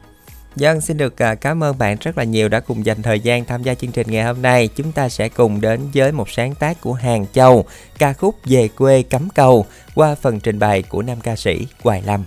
[0.55, 3.45] Dân xin được à, cảm ơn bạn rất là nhiều đã cùng dành thời gian
[3.45, 4.69] tham gia chương trình ngày hôm nay.
[4.75, 7.65] Chúng ta sẽ cùng đến với một sáng tác của Hàng Châu,
[7.99, 12.03] ca khúc Về quê cắm cầu qua phần trình bày của nam ca sĩ Hoài
[12.05, 12.23] Lâm.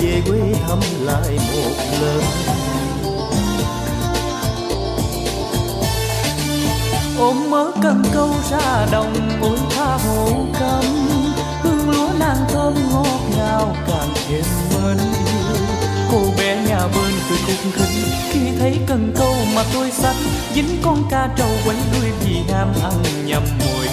[0.00, 2.22] Về quê thăm lại một lần.
[7.18, 10.84] Ôm mớ cần câu ra đồng ôi tha hồ cắm.
[11.62, 15.56] Hương lúa nàng thơm ngọt ngào càng thêm mến yêu
[16.12, 17.88] cô bé nhà bên cười khúc khích
[18.30, 20.16] khi thấy cần câu mà tôi xách
[20.54, 22.92] dính con ca trâu quấn đuôi vì ham ăn
[23.24, 23.85] nhầm mồi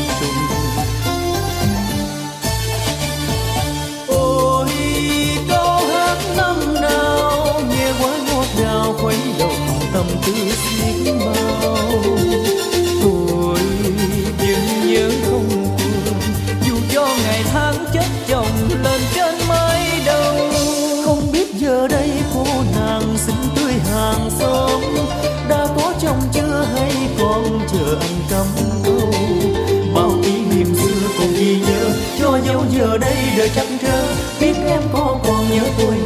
[33.38, 36.03] đời trắc trơ biết em có còn nhớ tôi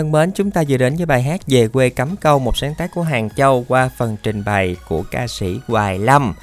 [0.00, 2.74] thân mến, chúng ta vừa đến với bài hát Về quê cắm câu, một sáng
[2.74, 6.34] tác của Hàng Châu qua phần trình bày của ca sĩ Hoài Lâm.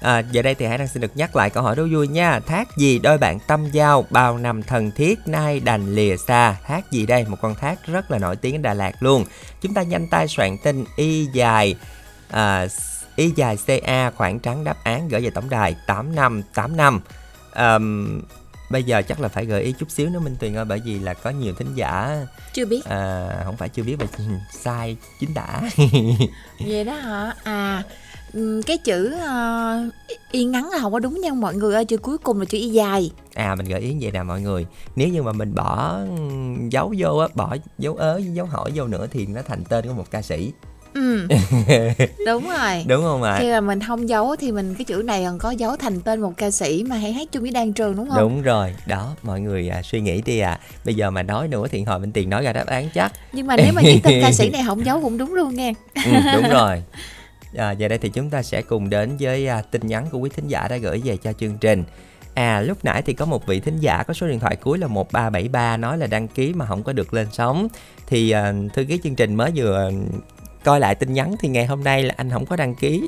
[0.00, 2.40] À, giờ đây thì hãy Đăng xin được nhắc lại câu hỏi đố vui nha.
[2.40, 6.56] Thác gì đôi bạn tâm giao, bao năm thần thiết, nay đành lìa xa.
[6.66, 7.24] Thác gì đây?
[7.28, 9.24] Một con thác rất là nổi tiếng ở Đà Lạt luôn.
[9.60, 11.76] Chúng ta nhanh tay soạn tin y dài
[12.30, 12.66] à,
[13.16, 17.00] y dài CA khoảng trắng đáp án gửi về tổng đài 8585.
[17.56, 18.22] Um,
[18.70, 20.98] bây giờ chắc là phải gợi ý chút xíu nữa Minh Tuyền ơi bởi vì
[20.98, 22.84] là có nhiều thính giả chưa biết.
[22.84, 24.06] À, không phải chưa biết mà
[24.52, 25.60] sai chính tả.
[26.66, 27.34] Vậy đó hả?
[27.44, 27.82] À
[28.66, 29.92] cái chữ uh,
[30.30, 32.58] y ngắn là không có đúng nha mọi người ơi chữ cuối cùng là chữ
[32.58, 33.10] y dài.
[33.34, 34.66] À mình gợi ý vậy nè mọi người.
[34.96, 35.98] Nếu như mà mình bỏ
[36.70, 39.92] dấu vô á bỏ dấu ớ dấu hỏi vô nữa thì nó thành tên của
[39.92, 40.52] một ca sĩ
[40.96, 41.26] ừ.
[42.26, 42.84] Đúng rồi.
[42.86, 43.38] Đúng không ạ?
[43.40, 46.20] Khi mà mình không giấu thì mình cái chữ này còn có dấu thành tên
[46.20, 48.18] một ca sĩ mà hay hát chung với đan trường đúng không?
[48.18, 48.74] Đúng rồi.
[48.86, 51.98] Đó mọi người à, suy nghĩ đi à bây giờ mà nói nữa thì hồi
[51.98, 53.12] minh tiền nói ra đáp án chắc.
[53.32, 55.72] Nhưng mà nếu mà viết tên ca sĩ này không giấu cũng đúng luôn nha
[55.94, 56.82] ừ, đúng rồi.
[57.56, 60.30] À, giờ đây thì chúng ta sẽ cùng đến với à, tin nhắn của quý
[60.36, 61.84] thính giả đã gửi về cho chương trình.
[62.34, 64.86] À lúc nãy thì có một vị thính giả có số điện thoại cuối là
[64.86, 67.68] 1373 nói là đăng ký mà không có được lên sóng.
[68.06, 69.90] Thì uh, thư ký chương trình mới vừa
[70.66, 73.02] coi lại tin nhắn thì ngày hôm nay là anh không có đăng ký.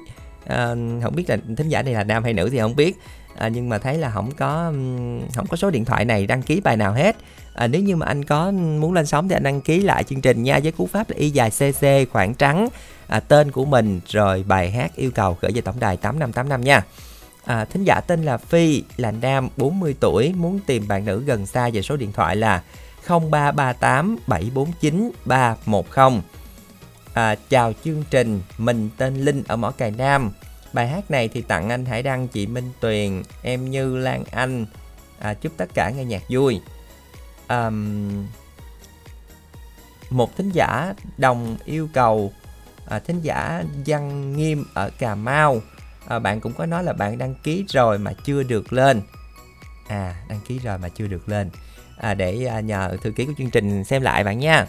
[0.46, 0.68] À,
[1.02, 2.96] không biết là thính giả này là nam hay nữ thì không biết.
[3.36, 4.72] À, nhưng mà thấy là không có
[5.34, 7.16] không có số điện thoại này đăng ký bài nào hết.
[7.54, 10.20] À, nếu như mà anh có muốn lên sóng thì anh đăng ký lại chương
[10.20, 10.60] trình nha.
[10.62, 12.68] Với cú pháp là y dài cc khoảng trắng
[13.06, 16.84] à, tên của mình rồi bài hát yêu cầu gửi về tổng đài 8585 nha.
[17.44, 21.46] À, thính giả tên là Phi là nam 40 tuổi muốn tìm bạn nữ gần
[21.46, 22.62] xa về số điện thoại là
[23.08, 26.22] 0338 749 310
[27.18, 30.30] à, chào chương trình mình tên linh ở mỏ cài nam.
[30.72, 34.66] Bài hát này thì tặng anh hải đăng chị minh tuyền em như lan anh.
[35.18, 36.60] À, chúc tất cả nghe nhạc vui.
[37.46, 37.70] À,
[40.10, 42.32] một thính giả đồng yêu cầu
[42.88, 45.60] à, thính giả văn nghiêm ở cà mau.
[46.06, 49.02] À, bạn cũng có nói là bạn đăng ký rồi mà chưa được lên.
[49.88, 51.50] À đăng ký rồi mà chưa được lên.
[51.96, 54.66] À, để à, nhờ thư ký của chương trình xem lại bạn nha.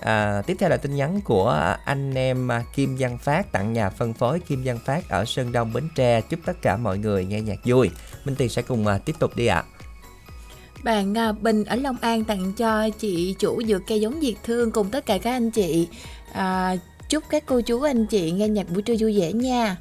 [0.00, 3.90] À, tiếp theo là tin nhắn của anh em à, Kim Văn Phát tặng nhà
[3.90, 7.24] phân phối Kim Văn Phát ở Sơn Đông Bến Tre chúc tất cả mọi người
[7.24, 7.90] nghe nhạc vui.
[8.24, 9.56] Minh Tiền sẽ cùng à, tiếp tục đi ạ.
[9.56, 9.80] À.
[10.84, 14.90] Bạn Bình ở Long An tặng cho chị chủ dược cây giống diệt thương cùng
[14.90, 15.88] tất cả các anh chị.
[16.32, 16.76] À,
[17.08, 19.76] chúc các cô chú anh chị nghe nhạc buổi trưa vui vẻ nha.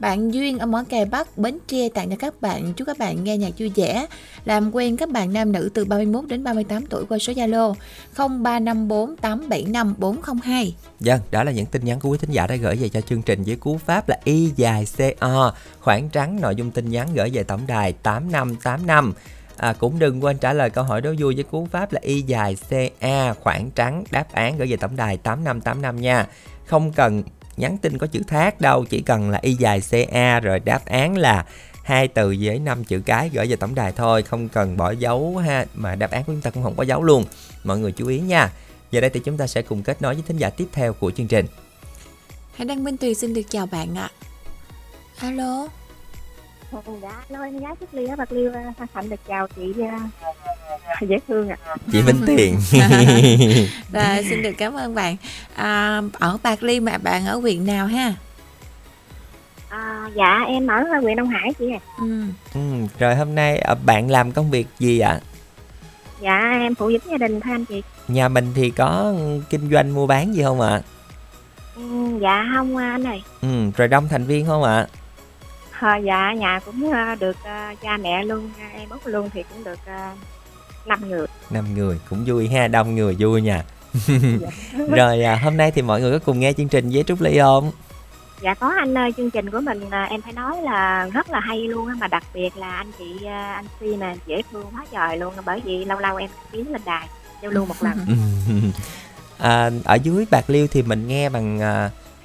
[0.00, 2.72] Bạn Duyên ở món Cày Bắc, Bến Tre tặng cho các bạn.
[2.74, 4.06] Chúc các bạn nghe nhạc vui vẻ.
[4.44, 7.74] Làm quen các bạn nam nữ từ 31 đến 38 tuổi qua số Zalo
[8.16, 10.74] 0354 875 402.
[11.00, 13.22] Dân, đó là những tin nhắn của quý thính giả đã gửi về cho chương
[13.22, 17.30] trình với cú pháp là Y dài CO, khoảng trắng nội dung tin nhắn gửi
[17.30, 19.12] về tổng đài 8585.
[19.56, 22.22] À, cũng đừng quên trả lời câu hỏi đố vui với cú pháp là y
[22.22, 26.26] dài CA khoảng trắng đáp án gửi về tổng đài 8585 nha.
[26.66, 27.22] Không cần
[27.60, 31.16] nhắn tin có chữ thác đâu, chỉ cần là y dài ca rồi đáp án
[31.16, 31.46] là
[31.82, 35.36] hai từ với năm chữ cái gửi về tổng đài thôi, không cần bỏ dấu
[35.36, 37.24] ha, mà đáp án của chúng ta cũng không có dấu luôn.
[37.64, 38.52] Mọi người chú ý nha.
[38.90, 41.10] Giờ đây thì chúng ta sẽ cùng kết nối với thính giả tiếp theo của
[41.10, 41.46] chương trình.
[42.54, 44.10] Hãy đăng Minh Tùy xin được chào bạn ạ.
[45.18, 45.79] Alo
[46.72, 49.74] dạ alo em gái Trúc Ly ở Bạc Liêu Hoa Thạnh được chào chị
[51.02, 51.74] uh, dễ thương ạ à.
[51.92, 52.58] chị Minh Tiền
[53.92, 55.16] rồi xin được cảm ơn bạn
[55.54, 58.14] à, ở Bạc Liêu mà bạn ở huyện nào ha
[59.70, 61.80] À, dạ em ở huyện Đông Hải chị à.
[61.98, 62.22] Ừ.
[62.54, 62.60] ừ.
[62.98, 65.20] Rồi hôm nay à, bạn làm công việc gì ạ?
[66.20, 67.82] Dạ em phụ giúp gia đình thôi anh chị.
[68.08, 69.14] Nhà mình thì có
[69.50, 70.80] kinh doanh mua bán gì không ạ?
[71.76, 71.82] Ừ,
[72.22, 73.22] dạ không anh ơi.
[73.42, 74.76] Ừ, rồi đông thành viên không ạ?
[74.76, 74.86] À,
[75.80, 79.78] dạ nhà cũng ờ, được uh, cha mẹ luôn em út luôn thì cũng được
[80.86, 83.62] năm uh, người năm người cũng vui ha đông người vui nha
[84.40, 84.48] dạ.
[84.96, 87.38] rồi à, hôm nay thì mọi người có cùng nghe chương trình với trúc ly
[87.38, 87.72] không
[88.42, 91.40] dạ có anh ơi chương trình của mình à, em phải nói là rất là
[91.40, 95.18] hay luôn mà đặc biệt là anh chị anh si nè dễ thương quá trời
[95.18, 97.08] luôn bởi vì lâu lâu em tiến lên đài
[97.42, 97.98] giao lưu một lần
[99.38, 101.60] à, ở dưới bạc liêu thì mình nghe bằng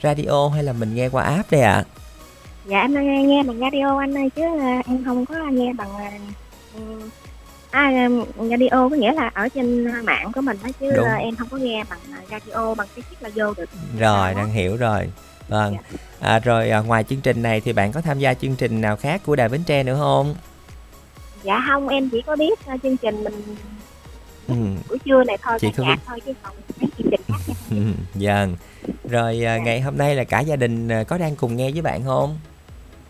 [0.03, 1.84] radio hay là mình nghe qua app đây ạ à?
[2.66, 5.89] Dạ em nghe, nghe bằng radio anh ơi chứ uh, em không có nghe bằng
[6.78, 7.03] uh,
[7.72, 7.91] à,
[8.49, 11.07] radio có nghĩa là ở trên mạng của mình đó chứ Đúng.
[11.20, 11.99] em không có nghe bằng
[12.32, 15.09] radio bằng cái chiếc là vô được rồi đang hiểu rồi
[15.47, 15.97] vâng dạ.
[16.20, 18.95] à, rồi à, ngoài chương trình này thì bạn có tham gia chương trình nào
[18.95, 20.36] khác của đài bến tre nữa không
[21.43, 23.34] dạ không em chỉ có biết uh, chương trình mình
[24.47, 24.55] Ừ.
[24.89, 25.95] buổi trưa này thôi ca không biết.
[26.05, 27.78] thôi chứ còn mấy chương trình khác Ừ,
[28.13, 28.55] Vâng.
[29.09, 31.82] Rồi à, ngày hôm nay là cả gia đình à, có đang cùng nghe với
[31.82, 32.38] bạn không?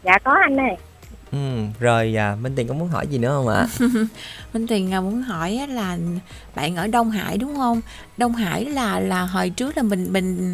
[0.05, 0.75] Dạ có anh ơi
[1.31, 1.37] Ừ,
[1.79, 3.67] rồi à, Minh Tiền có muốn hỏi gì nữa không ạ?
[4.53, 5.97] Minh Tuyền à, muốn hỏi á là
[6.55, 7.81] bạn ở Đông Hải đúng không?
[8.17, 10.53] Đông Hải là là hồi trước là mình mình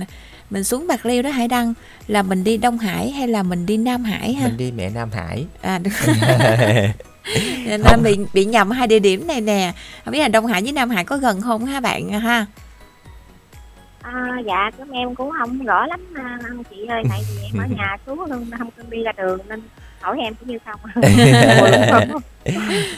[0.50, 1.74] mình xuống Bạc Liêu đó Hải Đăng
[2.08, 4.48] là mình đi Đông Hải hay là mình đi Nam Hải ha?
[4.48, 5.46] Mình đi mẹ Nam Hải.
[5.62, 5.94] À đúng.
[7.66, 9.74] Nên bị bị nhầm hai địa điểm này nè.
[10.06, 12.46] Không biết là Đông Hải với Nam Hải có gần không ha bạn ha?
[14.02, 17.58] À, dạ cũng em cũng không rõ lắm à, anh chị ơi tại vì em
[17.62, 19.62] ở nhà xuống luôn không có đi ra đường nên
[20.02, 20.80] hỏi em cũng như không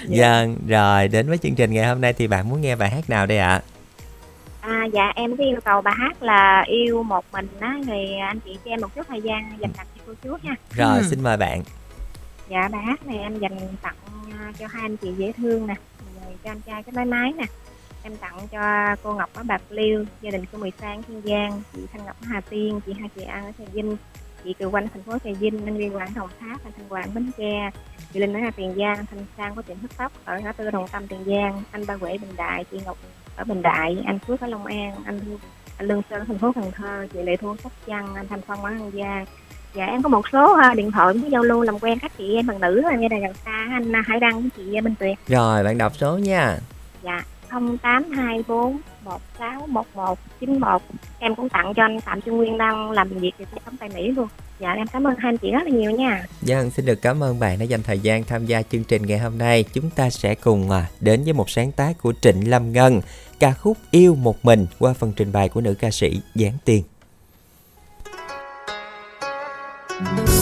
[0.10, 3.10] Vâng, rồi đến với chương trình ngày hôm nay thì bạn muốn nghe bài hát
[3.10, 3.62] nào đây ạ?
[4.62, 8.40] À, dạ em có yêu cầu bài hát là yêu một mình á thì anh
[8.40, 10.56] chị cho em một chút thời gian dành tặng cho cô chú nha.
[10.72, 11.04] Rồi, Ừ.
[11.10, 11.62] xin mời bạn.
[12.50, 13.96] Dạ bài hát này em dành tặng
[14.40, 15.76] à, cho hai anh chị dễ thương nè,
[16.26, 17.46] rồi cho anh trai cái máy máy nè.
[18.04, 21.62] Em tặng cho cô Ngọc ở Bạc Liêu, gia đình cô Mười Sang Kiên Giang,
[21.74, 23.98] chị Thanh Ngọc ở Hà Tiên, chị Hai Chị An ở Trà Vinh,
[24.44, 27.14] chị Kiều Quanh thành phố Trà Vinh, anh Liên Quảng Đồng Tháp, anh Thanh Hoàng
[27.14, 27.70] Bến Tre,
[28.14, 30.72] chị Linh ở Hà Tiền Giang, Thanh Sang có tiệm hớt tóc ở ngã tư
[30.72, 32.98] Đồng Tâm Tiền Giang, anh Ba Quể Bình Đại, chị Ngọc
[33.36, 35.20] ở Bình Đại, anh Phước ở Long An, anh
[35.78, 38.42] anh Lương Sơn ở thành phố Cần Thơ, chị Lệ Thu Sóc Trăng, anh Thanh
[38.48, 39.26] Phong ở An Giang.
[39.76, 42.36] Dạ em có một số à, điện thoại với giao lưu làm quen các chị
[42.36, 44.96] em bằng nữ ở nghe đài gần xa anh à, Hải Đăng với chị Minh
[45.00, 45.18] Tuyệt.
[45.28, 46.58] Rồi, bạn đọc số nha.
[47.04, 47.24] Dạ
[47.54, 50.82] 0824 1611 91
[51.20, 54.12] em cũng tặng cho anh Phạm Trung Nguyên đang làm việc tại thống tại Mỹ
[54.12, 54.28] luôn.
[54.60, 56.26] Dạ em cảm ơn hai anh chị rất là nhiều nha.
[56.42, 59.20] Vâng, xin được cảm ơn bạn đã dành thời gian tham gia chương trình ngày
[59.20, 59.64] hôm nay.
[59.74, 63.02] Chúng ta sẽ cùng à, đến với một sáng tác của Trịnh Lâm Ngân,
[63.40, 66.84] ca khúc Yêu Một Mình qua phần trình bày của nữ ca sĩ Giáng Tiên.
[70.00, 70.33] Nhà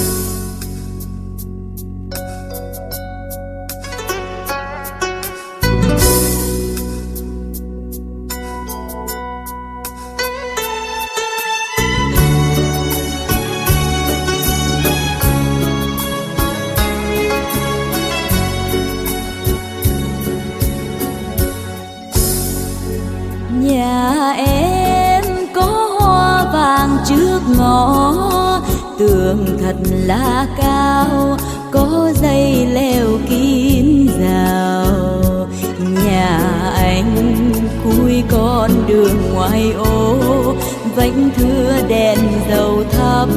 [41.01, 42.17] Vánh thưa đèn
[42.49, 43.27] dầu thắp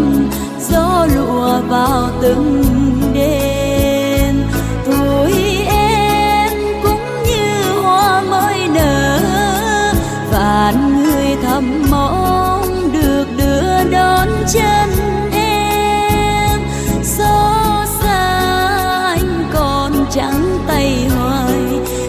[0.71, 2.62] Gió lùa vào từng
[3.15, 4.35] đêm.
[4.85, 5.33] Tuổi
[5.67, 6.53] em
[6.83, 9.21] cũng như hoa mới nở,
[10.33, 14.91] vạn người thầm mong được đưa đón chân
[15.33, 16.61] em.
[17.03, 18.41] Xót xa
[19.09, 21.55] anh còn trắng tay hoài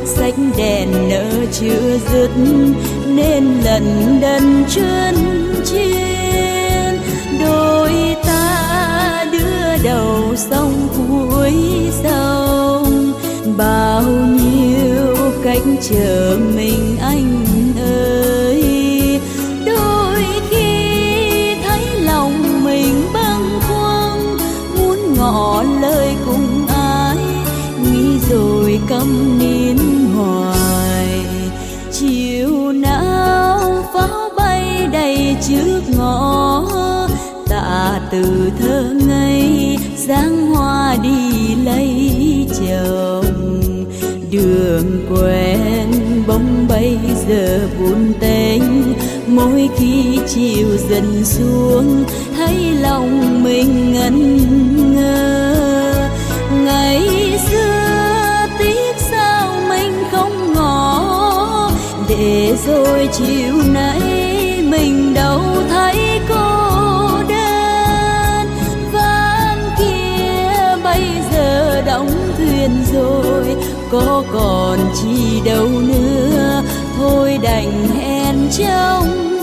[0.05, 2.29] sách đèn nở chưa dứt,
[3.05, 5.24] nên lần đần chuyên
[15.89, 17.54] chờ mình anh
[44.65, 45.91] đường quen,
[46.27, 46.97] bóng bây
[47.27, 48.61] giờ buồn tênh.
[49.27, 52.03] Mỗi khi chiều dần xuống,
[52.37, 54.37] thấy lòng mình ngẩn
[54.95, 56.09] ngơ.
[56.65, 57.01] Ngày
[57.51, 61.71] xưa tiếc sao mình không ngỏ,
[62.09, 64.01] để rồi chiều nay
[64.69, 65.95] mình đâu thấy
[66.29, 66.44] cô
[73.91, 76.63] có còn chi đâu nữa.
[76.97, 79.34] Thôi đành hẹn trong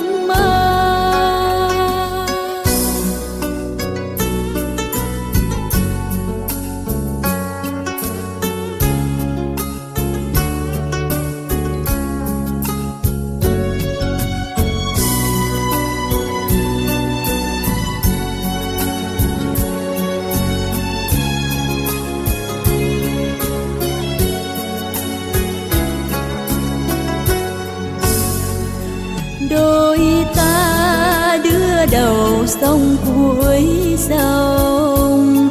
[32.62, 35.48] sông cuối sông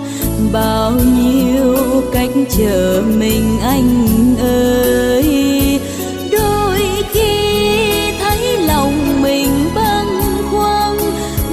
[0.54, 1.76] bao nhiêu
[2.14, 5.80] cách chờ mình anh ơi.
[6.32, 6.80] Đôi
[7.12, 7.32] khi
[8.20, 10.98] thấy lòng mình bâng khuâng,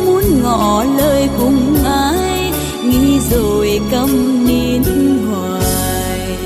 [0.07, 2.53] muốn ngỏ lời cùng ai,
[2.85, 4.83] nghĩ rồi câm nín
[5.31, 6.39] hoài.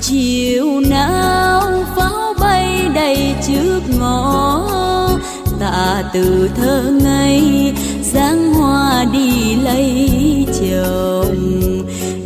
[0.00, 1.62] Chiều nào
[1.96, 4.66] pháo bay đầy trước ngõ
[5.60, 6.99] tạ từ thân
[9.70, 11.82] lấy chồng.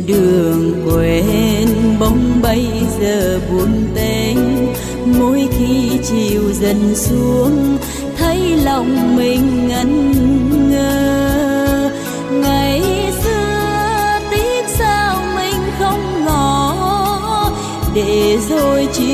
[0.07, 1.67] Đường quên
[1.99, 2.67] bóng bây
[3.01, 4.37] giờ buồn tênh
[5.19, 7.77] mỗi khi chiều dần xuống,
[8.17, 10.11] thấy lòng mình ngẩn
[10.71, 11.89] ngơ.
[12.31, 12.81] Ngày
[13.23, 17.51] xưa tiếc sao mình không ngỏ.
[17.95, 19.04] Để rồi chỉ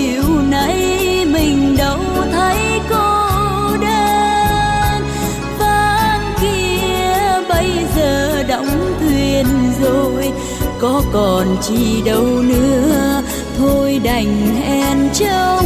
[10.81, 13.21] có còn chi đâu nữa.
[13.57, 15.65] Thôi đành hẹn trong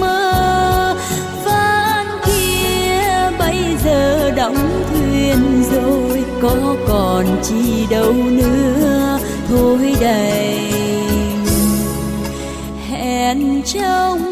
[0.00, 0.96] mơ.
[1.44, 9.18] Phán kia bây giờ đóng thuyền rồi, có còn chi đâu nữa.
[9.48, 11.46] Thôi đành
[12.90, 14.27] hẹn trong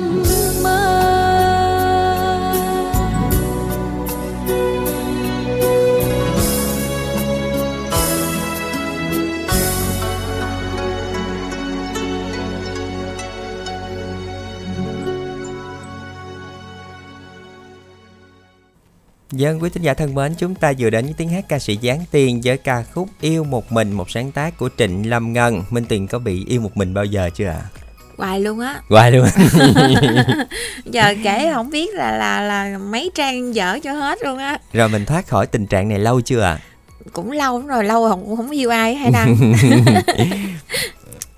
[19.37, 21.79] Dân quý thính giả thân mến, chúng ta vừa đến với tiếng hát ca sĩ
[21.83, 25.65] Giáng Tiền với ca khúc Yêu Một Mình, một sáng tác của Trịnh Lâm Ngân.
[25.71, 27.61] Minh Tiền có bị yêu một mình bao giờ chưa ạ?
[27.63, 27.71] À?
[28.19, 29.27] hoài luôn á Hoài luôn
[30.85, 34.89] giờ kể không biết là là là mấy trang dở cho hết luôn á Rồi
[34.89, 36.59] mình thoát khỏi tình trạng này lâu chưa ạ?
[36.63, 36.77] À?
[37.13, 39.37] cũng lâu lắm rồi lâu không cũng không yêu ai hay đăng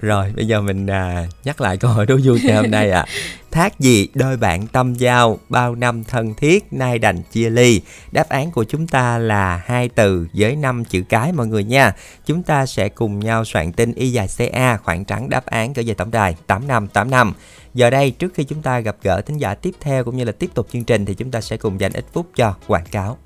[0.01, 3.01] Rồi bây giờ mình à, nhắc lại câu hỏi đố vui ngày hôm nay ạ.
[3.01, 3.07] À.
[3.51, 7.81] Thác gì đôi bạn tâm giao bao năm thân thiết nay đành chia ly.
[8.13, 11.93] Đáp án của chúng ta là hai từ với năm chữ cái mọi người nha.
[12.27, 15.85] Chúng ta sẽ cùng nhau soạn tin y dài CA khoảng trắng đáp án gửi
[15.85, 17.33] về tổng đài 8585.
[17.75, 20.33] Giờ đây trước khi chúng ta gặp gỡ thính giả tiếp theo cũng như là
[20.33, 23.19] tiếp tục chương trình thì chúng ta sẽ cùng dành ít phút cho quảng cáo.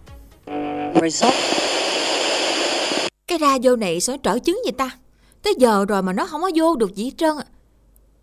[3.26, 4.90] Cái radio này sao trở chứng vậy ta?
[5.42, 7.36] Tới giờ rồi mà nó không có vô được gì hết trơn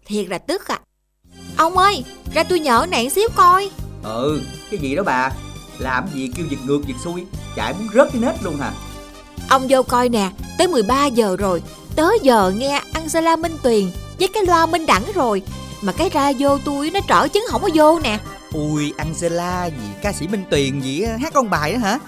[0.05, 0.79] Thiệt là tức à.
[1.57, 2.03] Ông ơi,
[2.33, 3.69] ra tôi nhỡ nạn xíu coi.
[4.03, 4.41] Ừ,
[4.71, 5.31] cái gì đó bà?
[5.79, 7.25] Làm gì kêu giật ngược giật xuôi?
[7.55, 8.71] Chạy muốn rớt cái nết luôn hả?
[9.49, 11.63] Ông vô coi nè, tới 13 giờ rồi.
[11.95, 15.41] Tới giờ nghe Angela Minh Tuyền Với cái loa Minh Đẳng rồi.
[15.81, 18.19] Mà cái radio tôi nó trở chứng không có vô nè.
[18.53, 21.99] Ui, Angela gì, ca sĩ Minh Tuyền gì hát con bài đó hả?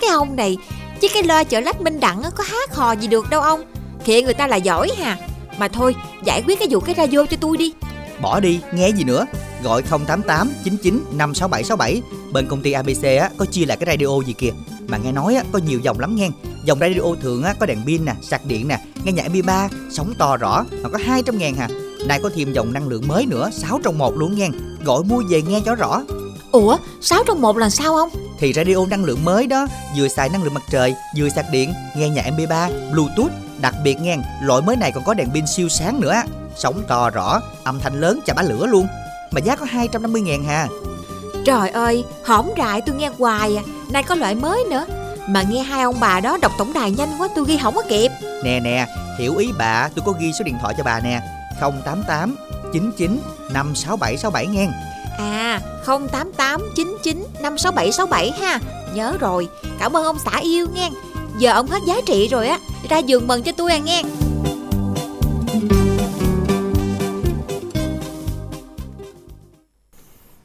[0.00, 0.56] Cái ông này,
[1.00, 3.64] chứ cái loa chợ lách Minh Đẳng có hát hò gì được đâu ông
[4.04, 5.18] Khịa người ta là giỏi hà
[5.58, 5.94] Mà thôi
[6.24, 7.72] giải quyết cái vụ cái radio cho tôi đi.
[8.20, 9.26] Bỏ đi nghe gì nữa?
[9.62, 14.32] Gọi 088 99 56767 Bên công ty ABC á, có chia lại cái radio gì
[14.32, 14.50] kìa.
[14.88, 16.28] Mà nghe nói á, có nhiều dòng lắm nghe.
[16.64, 20.14] Dòng radio thường á, có đèn pin nè, sạc điện nè Nghe nhạc MP3, sóng
[20.18, 21.68] to rõ Mà có 200 ngàn hà.
[22.06, 24.48] Này có thêm dòng năng lượng mới nữa 6 trong 1 luôn nghe.
[24.84, 26.02] Gọi mua về nghe cho rõ.
[26.52, 28.08] Ủa 6 trong 1 là sao không?
[28.38, 31.72] Thì radio năng lượng mới đó Vừa xài năng lượng mặt trời Vừa sạc điện
[31.96, 33.30] Nghe nhạc MP3 Bluetooth
[33.60, 36.22] Đặc biệt nghe, loại mới này còn có đèn pin siêu sáng nữa.
[36.56, 38.86] Sóng to rõ, âm thanh lớn chà bá lửa luôn.
[39.30, 40.68] Mà giá có 250 ngàn hà.
[41.44, 43.62] Trời ơi, hỏng rại tôi nghe hoài à.
[43.92, 44.86] Nay có loại mới nữa.
[45.28, 47.82] Mà nghe hai ông bà đó đọc tổng đài nhanh quá tôi ghi không có
[47.88, 48.12] kịp.
[48.44, 48.86] Nè nè,
[49.18, 51.20] hiểu ý bà tôi có ghi số điện thoại cho bà nè.
[51.60, 52.36] 088
[52.72, 54.68] 99 56767 nghe
[55.18, 58.58] À 088 99 56767 ha.
[58.94, 59.48] Nhớ rồi,
[59.80, 60.90] cảm ơn ông xã yêu nghe
[61.40, 62.58] Giờ ông hết giá trị rồi á.
[62.88, 64.02] Ra giường mừng cho tôi à nghe.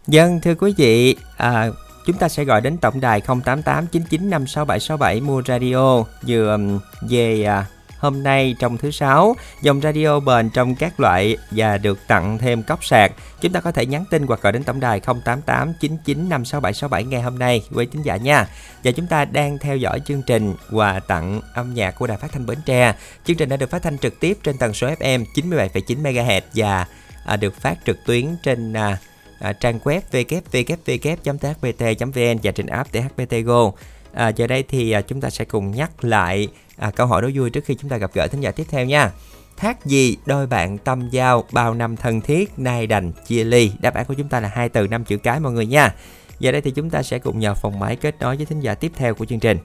[0.08, 1.70] Dân thưa quý vị à,
[2.06, 6.80] Chúng ta sẽ gọi đến tổng đài 088 99 56767 mua radio vừa um,
[7.10, 7.66] về à,
[8.00, 12.64] hôm nay trong thứ sáu dòng radio bền trong các loại và được tặng thêm
[12.64, 13.12] cốc sạc.
[13.42, 17.22] Chúng ta có thể nhắn tin hoặc gọi đến tổng đài 088 99 56767 ngày
[17.22, 18.48] hôm nay quý tín giả nha.
[18.84, 22.32] Và chúng ta đang theo dõi chương trình quà tặng âm nhạc của đài phát
[22.32, 22.96] thanh Bến Tre.
[23.26, 26.86] Chương trình đã được phát thanh trực tiếp trên tần số FM 97,9 MHz và
[27.26, 28.98] à, được phát trực tuyến trên à,
[29.40, 33.72] à, trang web www.thbt.vn và trên app THBT Go.
[34.14, 36.48] À, giờ đây thì à, chúng ta sẽ cùng nhắc lại
[36.78, 38.86] à, câu hỏi đố vui trước khi chúng ta gặp gỡ thính giả tiếp theo
[38.86, 39.12] nha.
[39.58, 43.72] Thác gì đôi bạn tâm giao bao năm thân thiết nay đành chia ly?
[43.80, 45.94] Đáp án của chúng ta là hai từ năm chữ cái mọi người nha.
[46.40, 48.76] Giờ đây thì chúng ta sẽ cùng nhờ phòng máy kết nối với thính giả
[48.76, 49.58] tiếp theo của chương trình.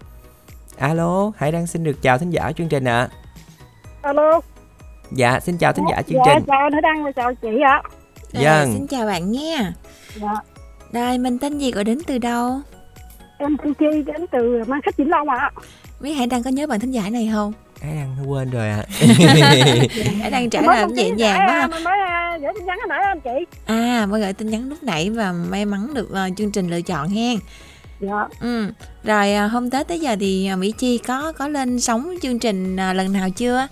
[0.79, 3.01] Alo, hãy đang xin được chào thính giả chương trình ạ.
[3.01, 3.09] À.
[4.03, 4.41] Alo.
[5.13, 6.45] Dạ, xin chào thính giả chương dạ, trình.
[6.47, 7.83] Chào anh Đăng và chào chị ạ.
[8.45, 9.73] À, xin chào bạn nha.
[10.15, 10.35] Dạ.
[10.93, 12.61] Đây, mình tên gì gọi đến từ đâu?
[13.39, 15.51] em Chi đến từ Mang Khách Vĩnh Long ạ.
[16.01, 17.53] Mấy Hải Đăng có nhớ bạn thính giả này không?
[17.83, 18.85] Hải Đăng quên rồi ạ.
[20.21, 21.61] Hải Đăng trả lời nhẹ nhàng quá.
[21.61, 21.67] à.
[21.67, 23.57] Mình mới à, gửi tin nhắn hồi nãy anh chị.
[23.67, 26.81] À, mới gửi tin nhắn lúc nãy và may mắn được ờ, chương trình lựa
[26.83, 27.39] chọn hen.
[28.01, 28.29] Dạ.
[28.41, 28.67] Ừ.
[29.05, 32.39] Rồi à, hôm Tết tới giờ thì à, Mỹ Chi có có lên sóng chương
[32.39, 33.67] trình à, lần nào chưa?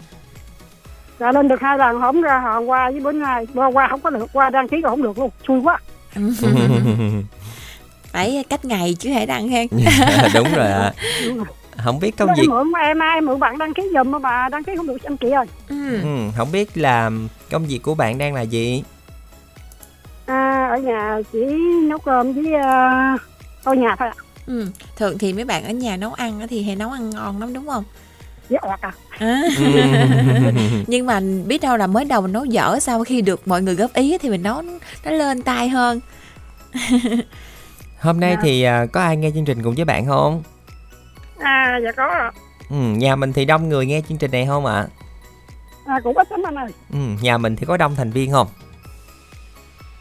[1.21, 4.01] Dạ lên được hai lần hôm ra hôm qua với bữa nay qua qua không
[4.01, 5.79] có được qua đăng ký còn không được luôn xui quá
[8.13, 9.67] Phải cách ngày chứ Hải Đăng hen.
[9.85, 10.93] Dạ, Đúng rồi ạ.
[11.25, 11.47] Đúng rồi.
[11.85, 14.49] Không biết công Em việc mượn em ai mượn bạn đăng ký giùm mà bà
[14.49, 16.03] đăng ký không được anh chị ơi Ừ.
[16.03, 17.11] ừ, không biết là
[17.51, 18.83] công việc của bạn đang là gì?
[20.27, 21.39] à, ở nhà chỉ
[21.89, 23.21] nấu cơm với uh,
[23.65, 24.15] tôi nhà thôi ạ
[24.47, 24.67] Ừ.
[24.97, 27.53] Thường thì mấy bạn ở nhà nấu ăn á thì hay nấu ăn ngon lắm
[27.53, 27.85] đúng không?
[28.61, 29.41] ọt à À.
[30.87, 33.75] Nhưng mà biết đâu là mới đầu mình nấu dở sau khi được mọi người
[33.75, 34.63] góp ý thì mình nấu
[35.05, 36.01] nó lên tay hơn.
[38.01, 38.41] Hôm nay Dạ.
[38.43, 40.43] thì à, có ai nghe chương trình cùng với bạn không?
[41.39, 42.31] À dạ có ạ.
[42.71, 44.87] Ừ, nhà mình thì đông người nghe chương trình này không ạ?
[45.87, 48.47] à, cũng ít lắm anh ơi Ừ, nhà mình thì có đông thành viên không?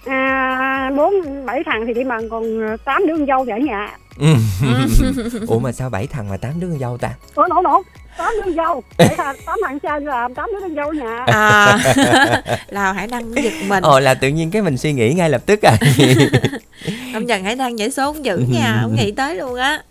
[0.05, 2.43] à, bốn bảy thằng thì đi mần còn
[2.85, 4.33] tám đứa con dâu thì ở nhà Ừ.
[5.47, 7.09] Ủa mà sao bảy thằng mà tám đứa con dâu ta?
[7.35, 7.83] ủa nổ nổ
[8.17, 11.23] tám đứa con dâu bảy thằng tám thằng trai làm tám đứa con dâu nhà
[11.27, 11.77] À.
[12.69, 13.83] là Hải Đăng giật mình.
[13.83, 15.77] Ồ là tự nhiên cái mình suy nghĩ ngay lập tức à.
[17.13, 19.81] Công nhận Hải Đăng giải số không dữ nha, không nghĩ tới luôn á.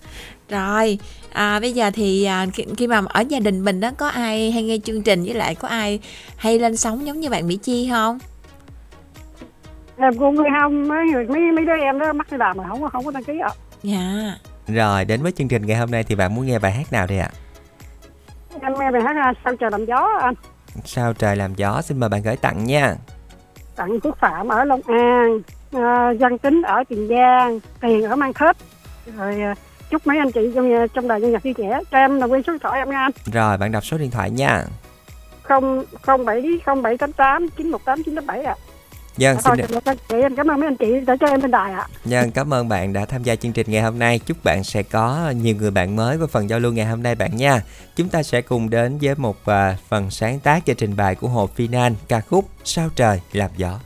[0.51, 0.99] Rồi,
[1.37, 4.51] à, bây giờ thì à, khi, khi mà ở gia đình mình đó có ai
[4.53, 6.01] hay nghe chương trình với lại có ai
[6.37, 8.19] hay lên sóng giống như bạn Mỹ Chi không?
[9.99, 12.83] em cũng người không mấy mấy mấy đứa em đó mắc đi làm mà không
[12.83, 13.51] có không có đăng ký ạ
[13.83, 14.35] Dạ.
[14.69, 17.07] Rồi đến với chương trình ngày hôm nay thì bạn muốn nghe bài hát nào
[17.07, 17.31] đây ạ?
[18.63, 20.35] em nghe bài hát à, sao trời làm gió anh
[20.85, 22.95] Sao trời làm gió xin mời bạn gửi tặng nha.
[23.77, 25.41] tặng Phước Phạm ở Long An,
[25.73, 28.57] à, Văn Tính ở Tiền Giang, Tiền ở Mang Thết.
[29.17, 29.55] Rồi à,
[29.91, 32.43] chúc mấy anh chị trong trong đài nhân nhạc vui trẻ cho em là quên
[32.43, 33.13] số điện thoại em nha anh.
[33.33, 34.65] Rồi bạn đọc số điện thoại nha.
[35.43, 38.55] không không bảy không bảy tám tám chín một tám chín tám bảy ạ.
[39.17, 41.51] Dân Thôi xin được chị em cảm ơn mấy anh chị đã cho em lên
[41.51, 41.89] đài ạ.
[42.05, 44.19] Nhân cảm ơn bạn đã tham gia chương trình ngày hôm nay.
[44.27, 47.15] Chúc bạn sẽ có nhiều người bạn mới với phần giao lưu ngày hôm nay
[47.15, 47.63] bạn nha.
[47.97, 51.29] Chúng ta sẽ cùng đến với một à, phần sáng tác và trình bày của
[51.29, 53.79] Hồ Phi Nan ca khúc Sao trời làm gió.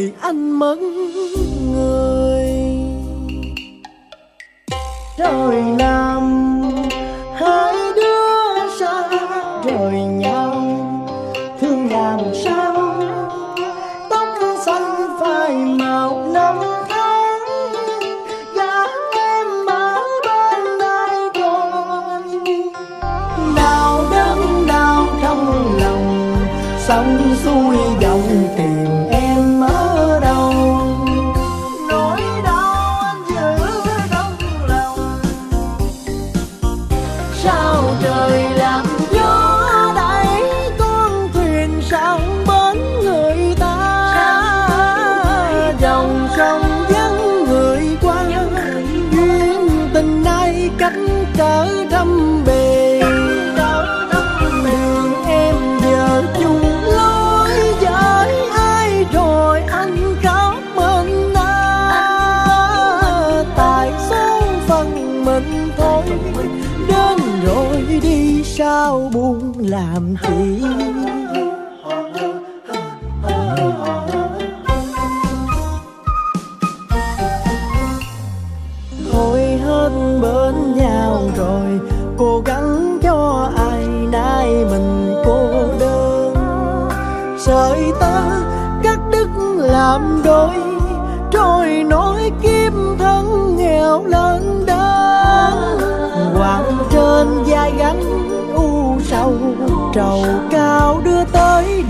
[0.00, 0.76] Đời anh mất
[1.72, 2.48] người
[5.18, 6.19] trời nào.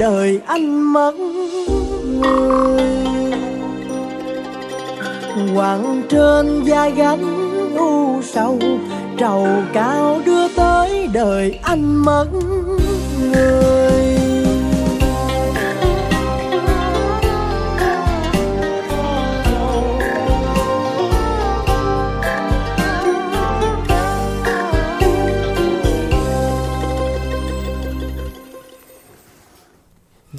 [0.01, 1.12] Đời anh mất
[2.20, 2.80] người.
[5.55, 8.59] Quặng trên vai gánh u sầu,
[9.18, 12.26] trầu cao đưa tới đời anh mất
[13.32, 13.79] người.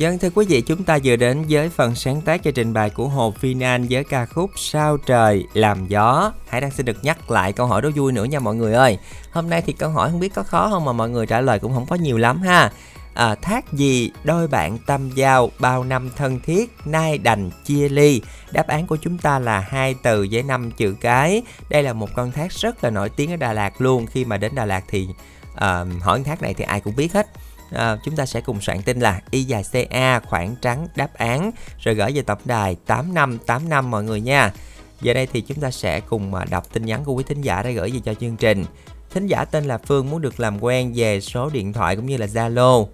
[0.02, 2.90] Dân thưa quý vị, chúng ta vừa đến với phần sáng tác cho trình bày
[2.90, 6.34] của Hồ Phi An với ca khúc Sao trời làm gió.
[6.48, 8.98] Hãy đang xin được nhắc lại câu hỏi đó vui nữa nha mọi người ơi.
[9.32, 11.60] Hôm nay thì câu hỏi không biết có khó không mà mọi người trả lời
[11.60, 12.72] cũng không có nhiều lắm ha.
[13.14, 18.22] À, thác gì đôi bạn tâm giao bao năm thân thiết nay đành chia ly
[18.52, 22.10] đáp án của chúng ta là hai từ với năm chữ cái đây là một
[22.16, 24.84] con thác rất là nổi tiếng ở Đà Lạt luôn khi mà đến Đà Lạt
[24.88, 25.08] thì
[25.56, 27.28] à, hỏi con thác này thì ai cũng biết hết
[27.72, 31.52] à, chúng ta sẽ cùng soạn tin là y dài ca khoảng trắng đáp án
[31.80, 34.54] rồi gửi về tổng đài 8585 mọi người nha.
[35.02, 37.64] Giờ đây thì chúng ta sẽ cùng mà đọc tin nhắn của quý thính giả
[37.64, 38.66] đã gửi về cho chương trình.
[39.10, 42.18] Thính giả tên là Phương muốn được làm quen về số điện thoại cũng như
[42.18, 42.88] là Zalo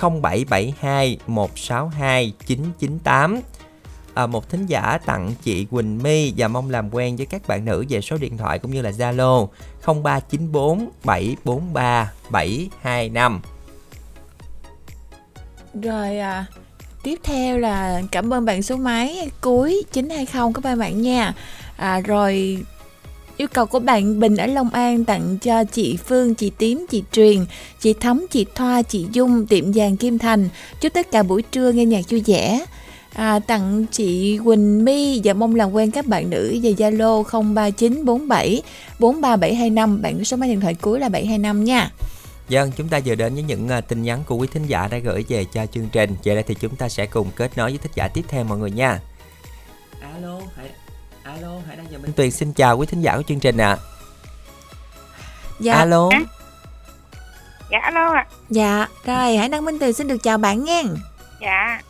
[0.00, 3.40] 0772 162 998
[4.14, 7.64] à, một thính giả tặng chị Quỳnh My và mong làm quen với các bạn
[7.64, 9.48] nữ về số điện thoại cũng như là Zalo
[9.86, 13.42] 0394 743 725
[15.82, 16.46] rồi à,
[17.02, 21.34] tiếp theo là cảm ơn bạn số máy cuối 920 các bạn bạn nha.
[21.76, 22.58] À, rồi
[23.36, 27.02] yêu cầu của bạn Bình ở Long An tặng cho chị Phương, chị Tím, chị
[27.12, 27.44] Truyền,
[27.80, 30.48] chị Thấm, chị Thoa, chị Dung, tiệm vàng Kim Thành.
[30.80, 32.64] Chúc tất cả buổi trưa nghe nhạc vui vẻ.
[33.12, 37.22] À, tặng chị Quỳnh My và mong làm quen các bạn nữ về Zalo
[37.54, 38.62] 03947
[38.98, 41.90] 43725 bạn số máy điện thoại cuối là 725 nha.
[42.48, 44.98] Dân, chúng ta vừa đến với những uh, tin nhắn của quý thính giả đã
[44.98, 46.16] gửi về cho chương trình.
[46.22, 48.58] Giờ đây thì chúng ta sẽ cùng kết nối với thính giả tiếp theo mọi
[48.58, 49.00] người nha.
[50.00, 50.70] Alo, hãy
[51.22, 53.68] Alo, hãy đang giờ Minh Tuyền xin chào quý thính giả của chương trình ạ.
[53.68, 53.76] À.
[55.60, 55.74] Dạ.
[55.74, 56.08] Alo.
[57.70, 58.26] Dạ alo ạ.
[58.50, 60.82] Dạ, rồi Hải Đăng Minh Tuyền xin được chào bạn nha.
[61.40, 61.80] Dạ.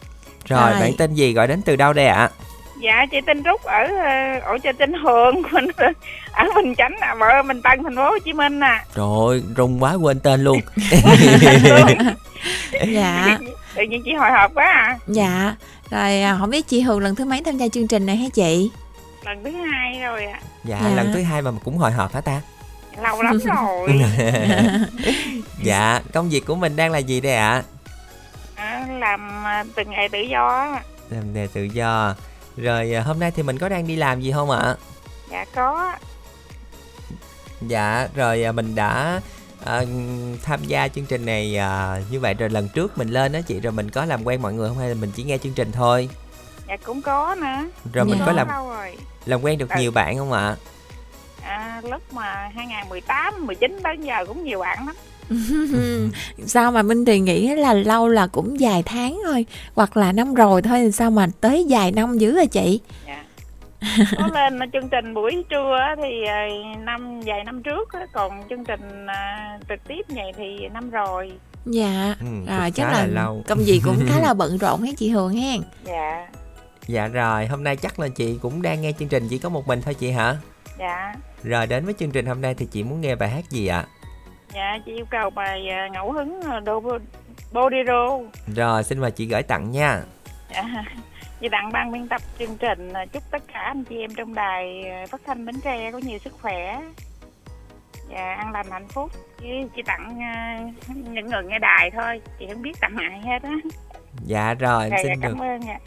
[0.44, 0.80] Rồi, Rồi.
[0.80, 2.30] bạn tên gì gọi đến từ đâu đây ạ?
[2.82, 5.66] Dạ chị tên Trúc ở ờ, ổ cho tên Hường mình
[6.36, 8.84] ở Bình Chánh à, vợ mình Tân thành phố Hồ Chí Minh à.
[8.94, 10.60] Rồi, rung quá quên tên luôn.
[12.92, 13.38] Dạ.
[13.74, 14.98] Tự nhiên chị hồi hộp quá à.
[15.06, 15.54] Dạ.
[15.90, 18.26] Rồi à, không biết chị Hường lần thứ mấy tham gia chương trình này hả
[18.34, 18.70] chị?
[19.24, 20.40] Lần thứ hai rồi ạ.
[20.64, 20.90] Dạ, Dạ.
[20.96, 22.40] lần thứ hai mà cũng hồi hộp hả ta?
[23.02, 23.88] Lâu lắm rồi.
[25.62, 27.62] dạ, công việc của mình đang là gì đây ạ?
[28.54, 30.80] À, làm à, từng ngày tự do á.
[31.10, 32.14] Làm nghề tự do.
[32.56, 34.74] Rồi à, hôm nay thì mình có đang đi làm gì không ạ?
[35.30, 35.92] Dạ có.
[37.68, 39.20] Dạ, rồi à, mình đã
[39.64, 39.82] à,
[40.42, 43.60] tham gia chương trình này à, như vậy rồi lần trước mình lên đó chị
[43.60, 45.72] rồi mình có làm quen mọi người không hay là mình chỉ nghe chương trình
[45.72, 46.08] thôi?
[46.68, 47.68] Dạ cũng có nữa.
[47.92, 48.26] Rồi mình Dạ.
[48.26, 48.96] có làm rồi.
[49.26, 49.80] làm quen được Ừ.
[49.80, 50.56] nhiều bạn không ạ?
[51.42, 54.96] À, lúc mà 2018 19 tới giờ cũng nhiều bạn lắm.
[56.46, 60.34] Sao mà Minh Tuyền nghĩ là lâu là cũng vài tháng thôi hoặc là năm
[60.34, 62.80] rồi thôi thì sao mà tới vài năm dữ rồi chị?
[63.06, 63.23] Dạ
[64.18, 66.46] có lên chương trình buổi trưa á thì à,
[66.78, 71.32] năm vài năm trước á, còn chương trình à, trực tiếp vậy thì năm rồi.
[71.66, 72.14] Dạ.
[72.20, 73.42] Ừ, rồi chắc là, là lâu.
[73.48, 75.60] công việc cũng khá là bận rộn hết chị Hường hen.
[75.84, 76.28] Dạ.
[76.86, 79.66] Dạ rồi hôm nay chắc là chị cũng đang nghe chương trình chỉ có một
[79.66, 80.36] mình thôi chị hả?
[80.78, 81.14] Dạ.
[81.42, 83.84] Rồi đến với chương trình hôm nay thì chị muốn nghe bài hát gì ạ?
[84.54, 86.82] Dạ chị yêu cầu bài à, ngẫu hứng đô
[87.52, 88.18] bolero
[88.56, 90.02] rồi xin mời chị gửi tặng nha.
[90.54, 90.64] Dạ.
[91.44, 94.34] Chị tặng ban biên tập chương trình à, chúc tất cả anh chị em trong
[94.34, 96.80] đài à, phát thanh Bến Tre có nhiều sức khỏe
[98.08, 99.10] và an lành hạnh phúc.
[99.40, 100.60] Chứ chị tặng à,
[100.94, 103.50] những người nghe đài thôi, chị không biết tặng ai hết á.
[104.26, 105.78] dạ rồi Dạ, xin dạ, được cảm ơn ạ.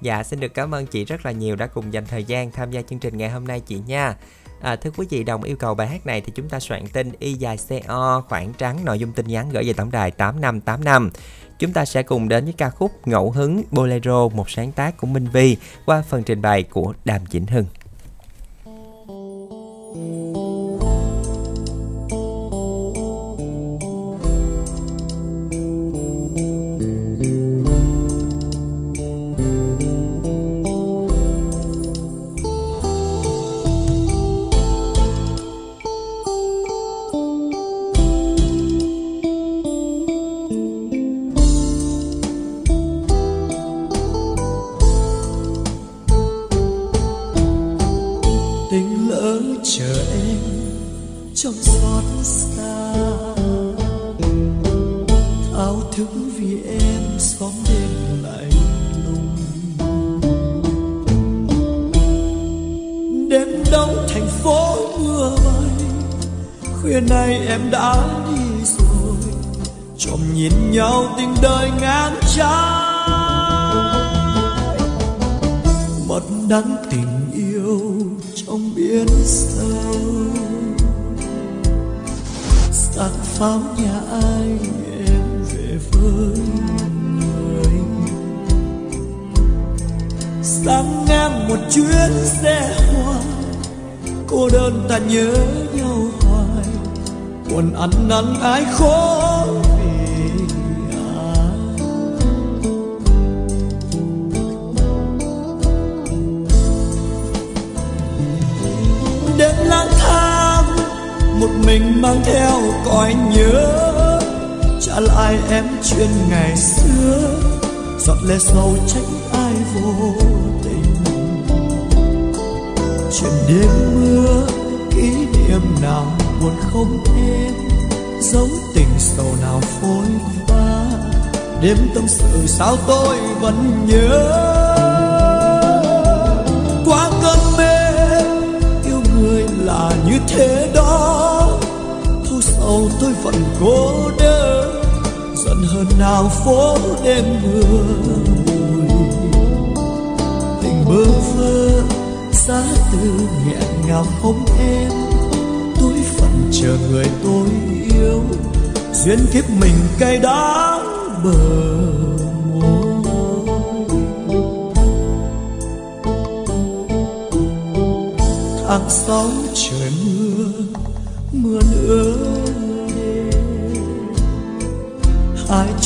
[0.00, 2.70] Dạ xin được cảm ơn chị rất là nhiều đã cùng dành thời gian tham
[2.70, 4.16] gia chương trình ngày hôm nay chị nha.
[4.60, 7.12] À, thưa quý vị đồng yêu cầu bài hát này thì chúng ta soạn tin
[7.18, 11.10] y dài CO khoảng trắng nội dung tin nhắn gửi về tổng đài 8585.
[11.58, 15.06] Chúng ta sẽ cùng đến với ca khúc Ngẫu hứng Bolero một sáng tác của
[15.06, 17.64] Minh Vi qua phần trình bày của Đàm Chỉnh Hưng.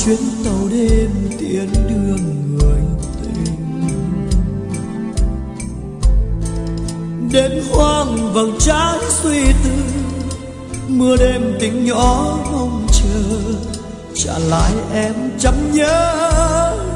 [0.04, 2.82] Chuyến tàu đêm tiễn đưa người
[3.22, 3.88] tình.
[7.32, 9.70] Đêm hoang vầng trái suy tư,
[10.88, 13.38] mưa đêm tình nhỏ mong chờ,
[14.14, 16.93] trả lại em chăm nhớ.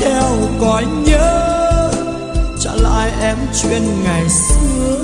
[0.00, 1.90] Theo cõi nhớ,
[2.60, 4.96] trả lại em chuyện ngày xưa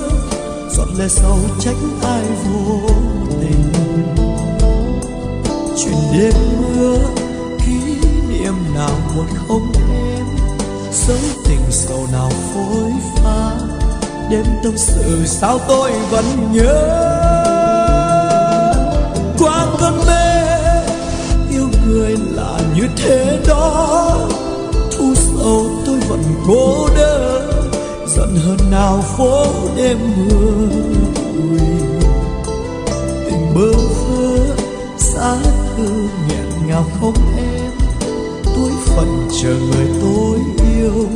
[0.70, 2.88] giọt lệ sau trách ai vô
[3.40, 3.72] tình.
[5.76, 6.98] Chuyện đêm mưa,
[7.66, 7.78] kỷ
[8.28, 10.26] niệm nào buồn không em
[10.92, 11.16] dấu
[11.48, 13.50] tình sầu nào phôi pha,
[14.30, 17.02] đêm tâm sự sao tôi vẫn nhớ.
[19.38, 20.46] Qua cơn mê,
[21.50, 24.28] yêu người là như thế đó
[26.08, 27.40] phận cô vẫn
[28.06, 29.46] giận hơn nào phố
[29.76, 30.66] đêm mưa.
[31.38, 31.60] Bụi
[33.24, 34.54] tình bơ phơ
[34.98, 35.36] xa
[35.76, 37.72] thư nghẹn ngào không em.
[38.44, 40.38] Tuổi phận chờ người tôi
[40.76, 41.08] yêu,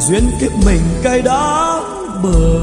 [0.00, 2.60] duyên kiếp mình cay đắng bờ.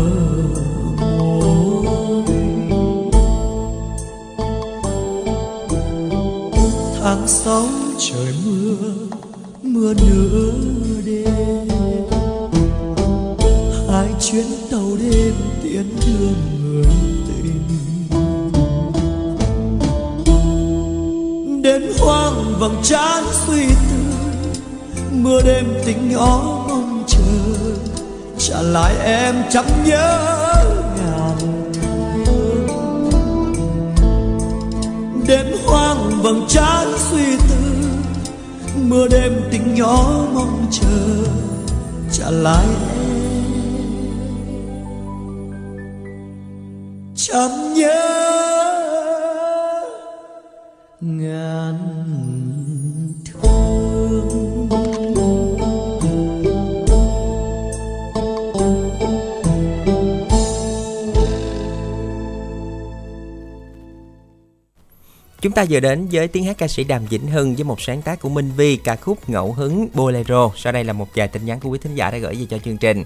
[65.41, 68.01] Chúng ta vừa đến với tiếng hát ca sĩ Đàm Vĩnh Hưng với một sáng
[68.01, 70.51] tác của Minh Vi ca khúc Ngẫu hứng Bolero.
[70.55, 72.57] Sau đây là một vài tin nhắn của quý thính giả đã gửi về cho
[72.57, 73.03] chương trình.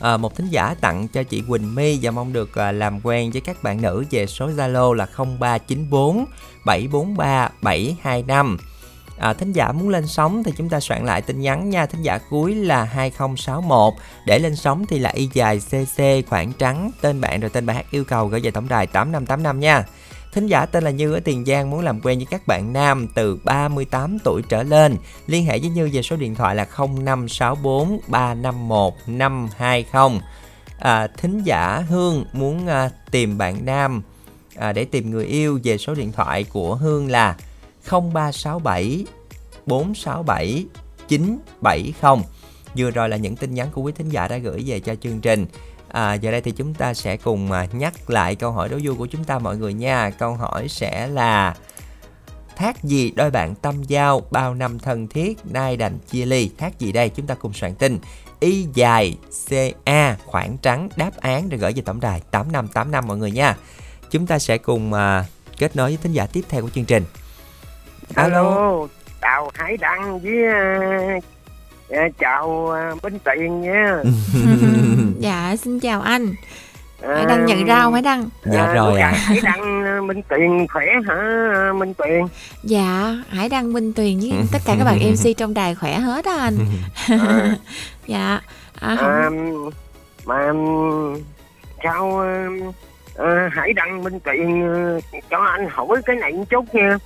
[0.00, 3.30] À, một thính giả tặng cho chị Quỳnh My và mong được à, làm quen
[3.30, 6.24] với các bạn nữ về số Zalo là 0394
[6.64, 8.58] 743 725.
[9.18, 12.02] À, thính giả muốn lên sóng thì chúng ta soạn lại tin nhắn nha thính
[12.02, 13.94] giả cuối là 2061
[14.26, 17.76] để lên sóng thì là y dài cc khoảng trắng tên bạn rồi tên bài
[17.76, 19.84] hát yêu cầu gửi về tổng đài 8585 nha
[20.36, 23.08] Thính giả tên là Như ở Tiền Giang muốn làm quen với các bạn nam
[23.14, 24.96] từ 38 tuổi trở lên.
[25.26, 30.20] Liên hệ với Như về số điện thoại là 0564 351 520.
[30.78, 34.02] À, thính giả Hương muốn à, tìm bạn nam
[34.56, 37.36] à, để tìm người yêu về số điện thoại của Hương là
[37.90, 39.06] 0367
[39.66, 40.66] 467
[41.08, 42.24] 970.
[42.76, 45.20] Vừa rồi là những tin nhắn của quý thính giả đã gửi về cho chương
[45.20, 45.46] trình.
[45.96, 48.96] À, giờ đây thì chúng ta sẽ cùng à, nhắc lại câu hỏi đố vui
[48.96, 50.10] của chúng ta mọi người nha.
[50.10, 51.54] Câu hỏi sẽ là
[52.56, 55.38] Thác gì đôi bạn tâm giao bao năm thân thiết?
[55.44, 56.50] Nay đành chia ly.
[56.58, 57.08] Thác gì đây?
[57.08, 57.98] Chúng ta cùng soạn tin.
[58.40, 59.18] Y dài
[59.48, 63.56] CA khoảng trắng đáp án để gửi về tổng đài 8585 mọi người nha.
[64.10, 65.24] Chúng ta sẽ cùng à,
[65.58, 67.04] kết nối với thính giả tiếp theo của chương trình.
[68.14, 68.86] Alo,
[69.20, 70.32] chào Hải Đăng với
[71.18, 71.24] uh,
[72.18, 74.02] chào uh, Binh Tiền nha.
[75.18, 76.34] dạ xin chào anh
[77.02, 78.28] Hải Đăng nhận ra không Hải Đăng?
[78.44, 79.12] Dạ rồi ạ.
[79.16, 82.26] Hải Đăng Minh Tuyền khỏe hả Minh Tuyền?
[82.62, 86.24] Dạ, Hải Đăng Minh Tuyền với tất cả các bạn MC trong đài khỏe hết
[86.24, 86.56] á anh.
[88.06, 88.40] dạ.
[88.80, 89.10] À, không...
[89.10, 89.30] À,
[90.24, 90.52] mà
[91.84, 92.22] sao
[93.14, 94.62] uh, Hải Đăng Minh Tuyền
[95.30, 96.98] cho anh hỏi cái này một chút nha.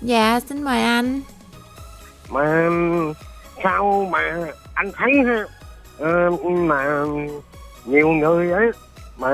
[0.00, 1.20] Dạ, xin mời anh.
[2.28, 2.68] Mà
[3.62, 5.44] sao mà anh thấy ha?
[6.04, 7.04] Uh, mà
[7.84, 8.70] nhiều người ấy
[9.18, 9.30] mà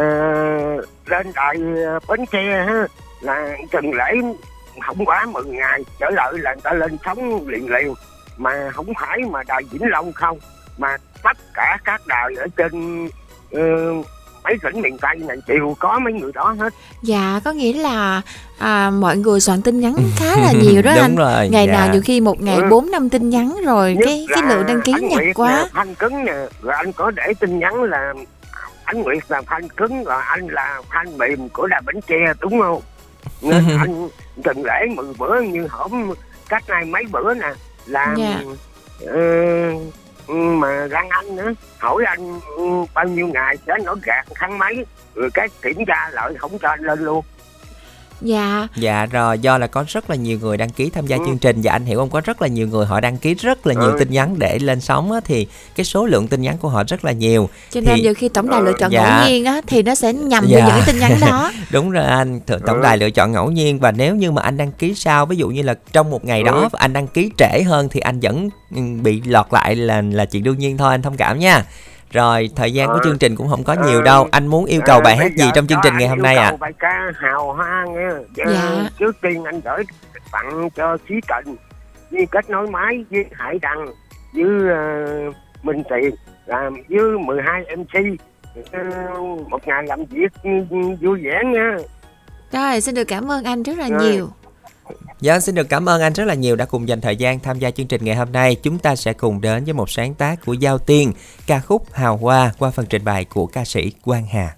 [1.07, 1.57] lên đài
[1.87, 2.87] ờ, bến tre ha
[3.21, 4.15] là chừng lễ
[4.81, 7.95] không quá 10 ngày trở lại là người ta lên sống liền liền
[8.37, 10.39] mà không phải mà đài Vĩnh Long không
[10.79, 13.07] mà tất cả các đài ở trên
[13.57, 14.07] uh,
[14.49, 18.23] mấy tỉnh miền Tây này đều có mấy người đó hết Dạ, có nghĩa là
[18.59, 21.17] à, mọi người soạn tin nhắn khá là nhiều đó Đúng anh.
[21.17, 21.73] rồi, Ngày dạ.
[21.73, 22.63] nào nhiều khi một ngày Ừ.
[22.71, 25.49] 4 năm tin nhắn rồi Nhất cái cái lượng đăng ký anh nhập Nguyệt quá.
[25.63, 26.33] nè, Thanh cứng nè
[26.63, 28.15] rồi anh có để tin nhắn là
[28.85, 32.61] anh Nguyệt là fan cứng rồi anh là fan mềm của đà Bến Tre đúng
[32.61, 32.81] không
[33.43, 34.09] nên anh
[34.45, 36.13] từng lễ mừng bữa như hổm
[36.49, 37.49] cách này mấy bữa nè
[37.87, 38.41] làm Dạ.
[39.07, 39.21] ờ,
[40.35, 41.53] mà răng anh nữa.
[41.79, 42.65] Hỏi anh ừ,
[42.95, 46.69] bao nhiêu ngày sẽ nó gạt tháng mấy rồi cái kiểm tra lại không cho
[46.69, 47.25] anh lên luôn.
[48.21, 51.23] Dạ, Dạ rồi do là có rất là nhiều người đăng ký tham gia Ừ.
[51.27, 53.67] chương trình và anh hiểu không có rất là nhiều người họ đăng ký rất
[53.67, 53.97] là nhiều Ừ.
[53.99, 55.47] tin nhắn để lên sóng á, thì
[55.77, 58.29] cái số lượng tin nhắn của họ rất là nhiều cho nên Thì- nhiều khi
[58.29, 59.19] tổng đài lựa chọn Dạ.
[59.21, 60.59] ngẫu nhiên á thì nó sẽ nhầm Dạ.
[60.65, 61.53] với những tin nhắn đó.
[61.71, 62.83] đúng rồi anh Th- tổng Ừ.
[62.83, 65.49] đài lựa chọn ngẫu nhiên và nếu như mà anh đăng ký sau ví dụ
[65.49, 66.69] như là trong một ngày đó Ừ.
[66.73, 70.43] anh đăng ký trễ hơn thì anh vẫn ừ, bị lọt lại là là chuyện
[70.43, 71.65] đương nhiên thôi anh thông cảm nha
[72.13, 73.01] Rồi, thời gian của Ờ.
[73.05, 74.29] chương trình cũng không có Ờ, nhiều đâu.
[74.31, 76.49] Anh muốn yêu cầu ờ, bài hát gì trong chương trình ngày hôm nay ạ?
[76.49, 78.89] cầu bài ca hào hoa nghe Chứ Dạ.
[78.99, 79.85] trước tiên anh gửi
[80.33, 81.57] tặng cho Chí Trần
[82.11, 83.87] với kết nối máy với Hải Đăng
[84.35, 84.45] với
[85.29, 86.15] uh, Minh Tiền
[86.47, 88.19] làm với 12 MC
[88.73, 88.81] Ờ,
[89.49, 90.33] một ngày làm việc
[91.01, 91.77] vui vẻ nha
[92.53, 94.01] Rồi, xin được cảm ơn anh rất là Rồi.
[94.01, 94.29] nhiều.
[95.21, 97.59] Dạ, xin được cảm ơn anh rất là nhiều đã cùng dành thời gian tham
[97.59, 98.55] gia chương trình ngày hôm nay.
[98.55, 101.13] Chúng ta sẽ cùng đến với một sáng tác của Giao Tiên,
[101.47, 104.57] ca khúc Hào Hoa qua phần trình bày của ca sĩ Quang Hà.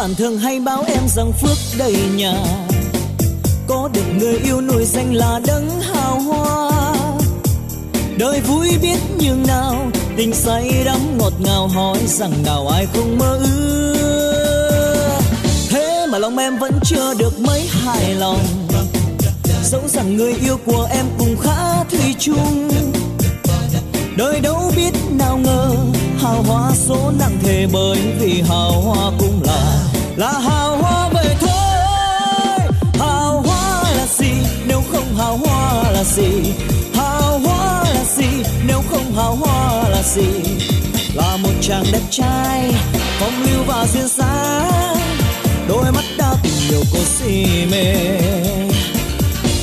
[0.00, 2.34] Bạn thường hay báo em rằng phước đầy nhà.
[3.66, 6.70] Có được người yêu nổi danh là đấng hào hoa.
[8.18, 13.18] Đời vui biết nhường nào, Tình say đắm ngọt ngào hỏi rằng nào ai không
[13.18, 15.20] mơ ước.
[15.70, 18.40] Thế mà lòng em vẫn chưa được mấy hài lòng.
[19.64, 22.70] Dẫu rằng người yêu của em cũng khá thủy chung.
[24.16, 25.76] Đời đâu biết nào ngờ,
[26.18, 29.89] hào hoa số nặng thề bởi vì hào hoa cũng là
[30.20, 32.60] là hào hoa vậy thôi.
[32.98, 34.32] Hào hoa là gì?
[34.66, 36.52] Nếu không hào hoa là gì?
[36.94, 38.28] Hào hoa là gì?
[38.66, 40.28] Nếu không hào hoa là gì?
[41.14, 42.72] Là một chàng đẹp trai,
[43.20, 44.96] phong lưu và duyên dáng.
[45.68, 47.94] Đôi mắt đã tình nhiều cô si mê.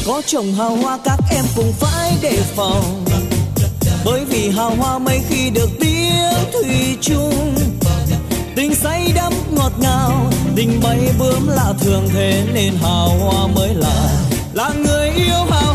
[0.07, 3.05] Có chồng hào hoa các em cũng phải đề phòng.
[4.05, 7.55] Bởi vì hào hoa mấy khi được tiếng thủy chung
[8.57, 13.73] tình say đắm ngọt ngào, tình bay bướm lạ thường thế nên hào hoa mới
[13.73, 14.09] là
[14.53, 15.73] là người yêu hào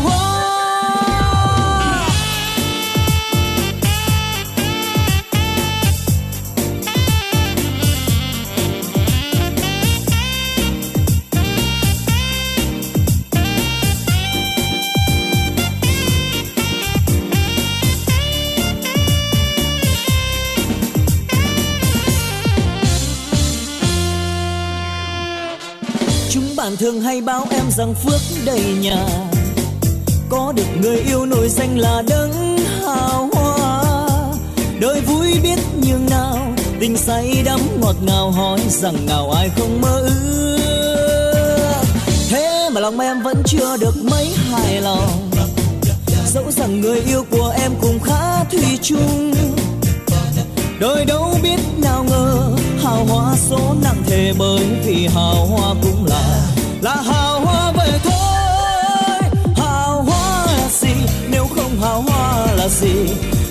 [26.63, 29.05] bạn thường hay báo em rằng phước đầy nhà.
[30.29, 33.83] Có được người yêu nổi danh là đấng hào hoa.
[34.79, 36.37] Đời vui biết nhường nào,
[36.79, 41.83] tình say đắm ngọt ngào hỏi rằng nào ai không mơ ước.
[42.29, 45.29] Thế mà lòng em vẫn chưa được mấy hài lòng.
[46.33, 49.33] Dẫu rằng người yêu của em cũng khá thủy chung.
[50.79, 56.05] Đời đâu biết nào ngờ hào hoa số nặng thề bởi vì hào hoa cũng
[56.05, 56.52] là
[56.83, 59.29] là hào hoa vậy thôi.
[59.55, 60.93] Hào hoa là gì?
[61.29, 62.93] Nếu không hào hoa là gì?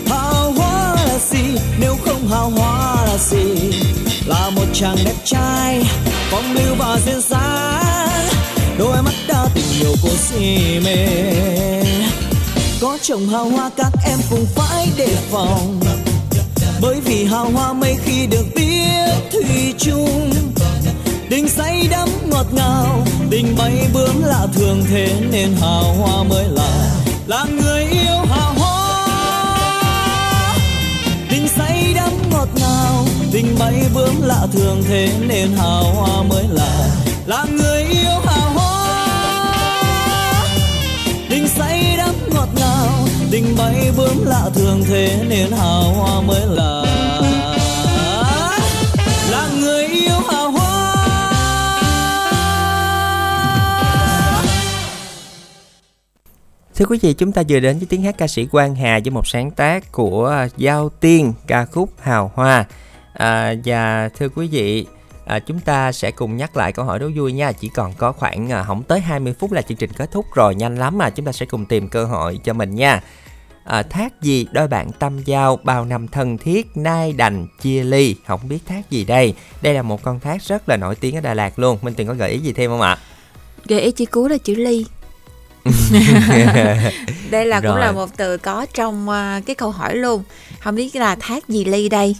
[0.06, 1.59] Hào hoa là gì?
[1.80, 3.72] Nếu không hào hoa là gì?
[4.26, 5.82] Là một chàng đẹp trai,
[6.30, 8.28] phong lưu và duyên dáng.
[8.78, 11.06] Đôi mắt đã tình nhiều cô si mê.
[12.80, 15.80] Có chồng hào hoa các em cũng phải đề phòng.
[16.80, 20.32] Bởi vì hào hoa mây khi được biết thủy chung
[21.32, 26.44] tình say đắm ngọt ngào tình bay bướm lạ thường thế nên hào hoa mới
[26.48, 26.90] là
[27.26, 29.06] là người yêu hào hoa.
[31.30, 36.44] Tình say đắm ngọt ngào tình bay bướm lạ thường thế nên hào hoa mới
[36.50, 36.88] là
[37.26, 39.06] là người yêu hào hoa.
[41.30, 46.46] Tình say đắm ngọt ngào tình bay bướm lạ thường thế nên hào hoa mới
[46.46, 47.31] là là.
[56.76, 59.10] Thưa quý vị, chúng ta vừa đến với tiếng hát ca sĩ Quang Hà với
[59.10, 62.64] một sáng tác của Giao Tiên, ca khúc Hào Hoa.
[63.12, 64.86] À, và thưa quý vị,
[65.26, 67.52] à, chúng ta sẽ cùng nhắc lại câu hỏi đố vui nha.
[67.52, 70.54] Chỉ còn có khoảng à, không tới 20 phút là chương trình kết thúc rồi,
[70.54, 71.10] nhanh lắm mà.
[71.10, 73.00] Chúng ta sẽ cùng tìm cơ hội cho mình nha.
[73.64, 78.16] À, thác gì đôi bạn tâm giao bao năm thân thiết nay đành chia ly
[78.26, 81.20] không biết thác gì đây đây là một con thác rất là nổi tiếng ở
[81.20, 82.98] Đà Lạt luôn Minh Tuyền có gợi ý gì thêm không ạ
[83.68, 84.86] Gợi ý chữ cứu là chữ ly
[87.30, 87.80] đây là cũng Rồi.
[87.80, 90.22] là một từ có trong à, cái câu hỏi luôn.
[90.60, 92.16] Không biết là thác gì ly đây.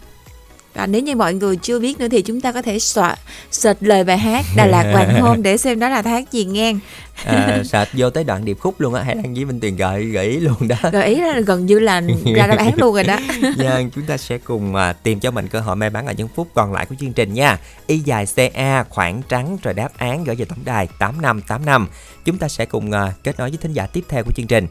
[0.75, 3.19] Và nếu như mọi người chưa biết nữa thì chúng ta có thể soạn
[3.51, 6.79] search lời bài hát Đà Lạt Hoàng Hôn để xem đó là thác gì ngang.
[7.25, 10.05] à, sạch vô tới đoạn điệp khúc luôn á hay đăng với minh tuyền gợi
[10.05, 12.01] gợi ý luôn đó gợi ý là gần như là
[12.37, 13.19] ra đáp án luôn rồi đó
[13.57, 16.29] Vâng, chúng ta sẽ cùng à, tìm cho mình cơ hội may mắn ở những
[16.29, 17.59] phút còn lại của chương trình nha.
[17.87, 21.87] Y dài CA khoảng trắng rồi đáp án gửi về tổng đài 8585.
[22.25, 24.67] Chúng ta sẽ cùng à, kết nối với thính giả tiếp theo của chương trình.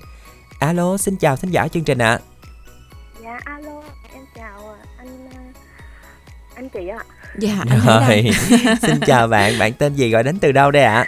[0.60, 2.20] Alo, xin chào thính giả chương trình ạ.
[3.24, 3.71] Dạ alo,
[6.62, 7.04] anh chị ạ.
[7.38, 8.32] dạ anh Rồi,
[8.82, 11.06] xin chào bạn, bạn tên gì gọi đến từ đâu đây ạ?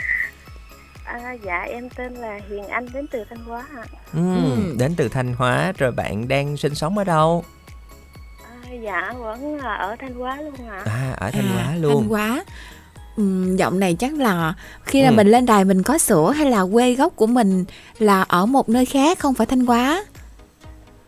[1.05, 3.83] À, dạ em tên là Hiền Anh đến từ Thanh Hóa ạ.
[4.13, 7.43] Ừm, đến từ Thanh Hóa rồi bạn đang sinh sống ở đâu?
[8.43, 10.81] À, dạ vẫn là ở Thanh Hóa luôn ạ.
[10.85, 12.01] À, ở Thanh À, Hóa luôn.
[12.01, 12.43] Thanh Hóa
[13.17, 14.53] Ừm, giọng này chắc là
[14.83, 15.13] khi là Ừ.
[15.13, 17.65] mình lên đài mình có sửa hay là quê gốc của mình
[17.99, 20.03] là ở một nơi khác không phải Thanh Hóa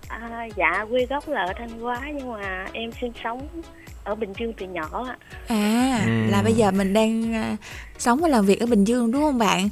[0.08, 3.48] À, dạ quê gốc là ở Thanh Hóa nhưng mà em sinh sống
[4.06, 5.16] ở Bình Dương từ nhỏ ạ.
[5.48, 6.28] à Ừm.
[6.32, 7.56] là bây giờ mình đang à,
[7.98, 9.70] sống và làm việc ở Bình Dương đúng không bạn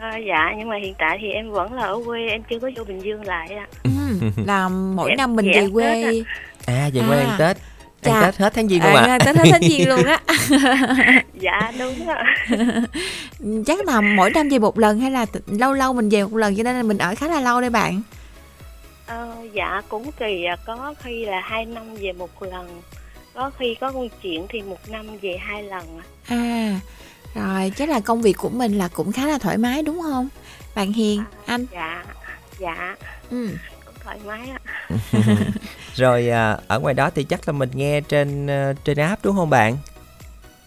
[0.00, 2.70] À, dạ nhưng mà hiện tại thì em vẫn là ở quê em chưa có
[2.76, 3.66] vô Bình Dương lại ạ.
[3.82, 6.22] Ừm, là mỗi Dạ, năm mình dạ, về Tết quê.
[6.66, 7.24] À, về quê À.
[7.26, 7.56] ăn Tết.
[7.56, 8.22] Ăn Chà.
[8.22, 9.18] Tết hết tháng giêng luôn à, ạ.
[9.26, 10.20] Tết hết tháng giêng luôn á
[11.40, 12.24] Dạ đúng ạ.
[13.66, 16.36] chắc là mỗi năm về một lần hay là t- lâu lâu mình về một
[16.36, 18.02] lần cho nên là mình ở khá là lâu đây bạn
[19.06, 22.66] Ờ, dạ cũng kỳ à, có khi là hai năm về một lần
[23.34, 26.80] có khi có công chuyện thì một năm về hai lần à
[27.34, 30.28] rồi chắc là công việc của mình là cũng khá là thoải mái đúng không?
[30.74, 31.66] Bạn Hiền anh?
[31.72, 32.04] dạ
[32.58, 32.96] dạ.
[33.30, 33.48] Ừ.
[33.84, 34.60] cũng thoải mái ạ.
[35.94, 39.36] Rồi à, ở ngoài đó thì chắc là mình nghe trên ờ, trên app đúng
[39.36, 39.76] không bạn?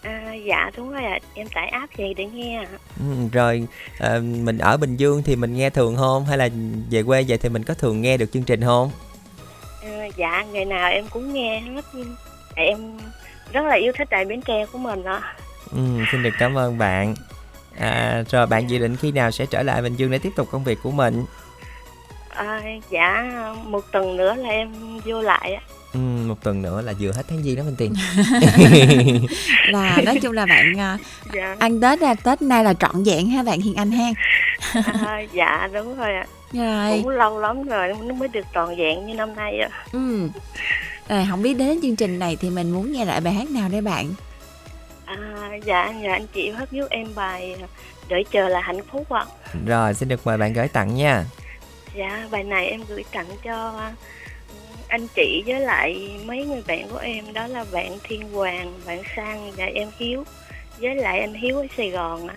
[0.02, 1.18] à, dạ đúng rồi ạ.
[1.34, 2.66] Em tải app về để nghe ạ.
[3.00, 3.66] Ừ, rồi
[3.98, 6.24] ờ, mình ở Bình Dương thì mình nghe thường không?
[6.26, 6.48] Hay là
[6.90, 8.90] về quê vậy thì mình có thường nghe được chương trình không?
[9.82, 11.84] à, dạ ngày nào em cũng nghe hết
[12.58, 12.78] em
[13.52, 15.34] rất là yêu thích đài bến tre của mình ạ
[15.72, 15.78] Ừ,
[16.12, 17.14] xin được cảm ơn bạn.
[17.78, 20.48] À, rồi bạn dự định khi nào sẽ trở lại Bình Dương để tiếp tục
[20.50, 21.24] công việc của mình?
[22.28, 22.60] à,
[22.90, 23.24] dạ
[23.64, 24.72] một tuần nữa là em
[25.04, 25.62] vô lại ạ
[25.94, 27.94] Ừ, một tuần nữa là vừa hết tháng giêng đó Minh Tiền.
[29.68, 30.98] là nói chung là bạn à,
[31.34, 31.56] dạ.
[31.58, 34.10] ăn Tết là Tết nay là trọn vẹn ha bạn Hiền Anh ha.
[35.06, 36.26] À, dạ đúng rồi ạ.
[36.52, 37.00] Rồi.
[37.02, 40.28] Cũng lâu lắm rồi nó mới được trọn vẹn như năm nay ạ ừ
[41.08, 43.68] rồi không biết đến chương trình này thì mình muốn nghe lại bài hát nào
[43.68, 44.06] đây bạn
[45.04, 45.16] à,
[45.64, 47.56] dạ dạ anh chị hát giúp em bài
[48.08, 49.24] đợi chờ là hạnh phúc ạ
[49.66, 51.24] rồi xin được mời bạn gửi tặng nha.
[51.94, 53.80] Dạ, bài này em gửi tặng cho
[54.48, 54.54] ừ,
[54.88, 59.02] anh chị với lại mấy người bạn của em đó là bạn Thiên Hoàng, bạn
[59.16, 60.24] Sang và em Hiếu
[60.80, 62.34] với lại anh Hiếu ở Sài Gòn á.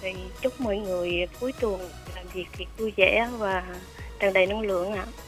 [0.00, 3.62] Thì chúc mọi người cuối tuần làm việc thiệt vui vẻ và
[4.18, 5.04] tràn đầy năng lượng ạ.
[5.06, 5.23] Ừ,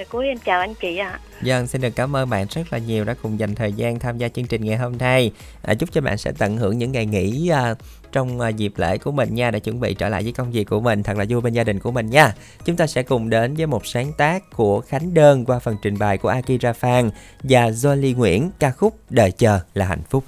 [0.00, 1.20] rồi cuối em chào anh chị ạ.
[1.42, 4.18] Dân xin được cảm ơn bạn rất là nhiều đã cùng dành thời gian tham
[4.18, 5.32] gia chương trình ngày hôm nay.
[5.62, 7.74] À, chúc cho bạn sẽ tận hưởng những ngày nghỉ à,
[8.12, 10.64] trong à, dịp lễ của mình nha để chuẩn bị trở lại với công việc
[10.64, 12.34] của mình thật là vui bên gia đình của mình nha.
[12.64, 15.98] Chúng ta sẽ cùng đến với một sáng tác của Khánh Đơn qua phần trình
[15.98, 17.10] bày của Akira Phan
[17.42, 20.24] và Jolie Nguyễn ca khúc đời chờ là hạnh phúc.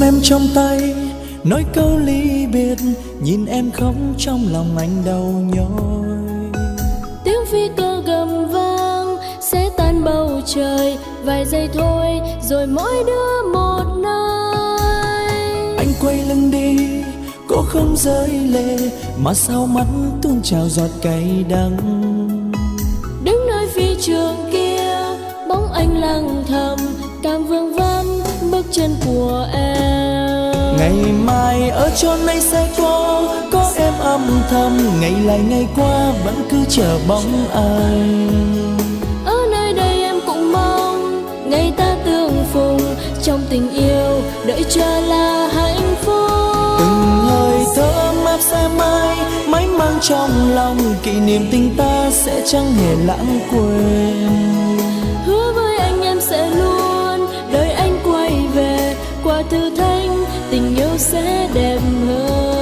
[0.00, 0.94] Ôm em trong tay
[1.44, 2.78] nói câu ly biệt
[3.22, 6.62] nhìn em khóc trong lòng anh đau nhói.
[7.24, 13.52] Tiếng phi cơ gầm vang sẽ tan bầu trời vài giây thôi rồi mỗi đứa
[13.52, 15.76] một nơi.
[15.78, 16.76] Anh quay lưng đi
[17.48, 18.76] có không rơi lệ
[19.18, 19.86] mà sao mắt
[20.22, 21.99] tuôn trào giọt cay đắng
[29.06, 30.76] của em.
[30.78, 33.22] Ngày mai ở chốn ấy sẽ có
[33.52, 34.78] có em âm thầm.
[35.00, 38.28] Ngày lại ngày qua vẫn cứ chờ bóng anh.
[39.24, 42.80] Ở nơi đây em cũng mong ngày ta tương phùng.
[43.22, 46.30] Trong tình yêu đợi chờ là hạnh phúc.
[46.78, 49.16] Từng hơi thở ấm áp sẽ mãi
[49.48, 50.78] mãi mang trong lòng.
[51.02, 54.69] Kỷ niệm tình ta sẽ chẳng hề lãng quên
[59.50, 60.10] thử thách
[60.50, 62.59] tình yêu sẽ đẹp hơn.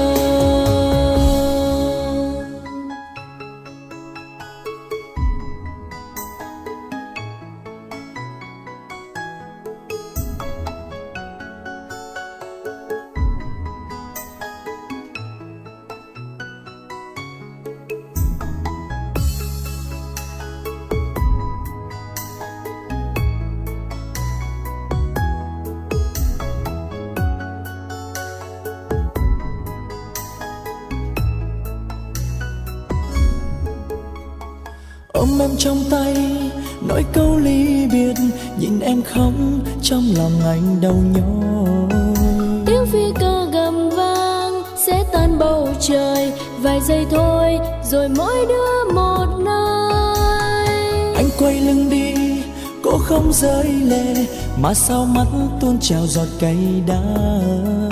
[53.41, 54.15] Rơi lệ
[54.57, 55.27] mà sao mắt
[55.61, 56.57] tuôn trào giọt cay
[56.87, 57.89] đắng?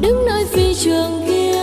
[0.00, 1.60] Đứng nơi phi trường kia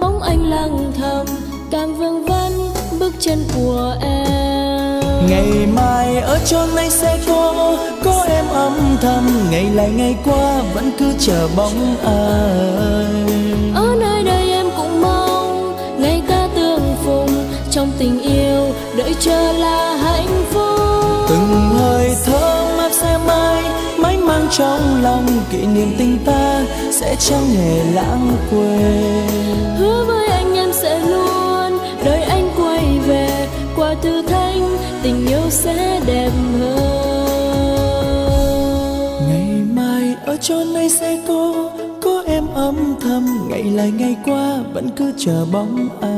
[0.00, 1.26] bóng anh lặng thầm
[1.70, 2.52] càng vương vấn
[2.98, 5.00] bước chân của em.
[5.28, 10.62] Ngày mai ở chốn này sẽ có có em âm thầm ngày lại ngày qua
[10.74, 13.34] vẫn cứ chờ bóng ai.
[13.74, 18.66] Ở nơi đây em cũng mong ngày ta tương phùng trong tình yêu
[18.96, 20.69] đợi chờ là hạnh phúc
[21.30, 23.62] từng hơi thở áp sẽ mãi
[23.98, 26.62] mãi mang trong lòng kỷ niệm tình ta
[26.92, 29.26] sẽ chẳng hề lãng quên.
[29.78, 34.62] Hứa với anh em sẽ luôn đợi anh quay về qua thử thách
[35.02, 36.30] tình yêu sẽ đẹp
[36.60, 37.90] hơn.
[39.28, 41.70] Ngày mai ở chốn này sẽ có
[42.02, 46.10] có em âm thầm ngày lại ngày qua vẫn cứ chờ bóng ai.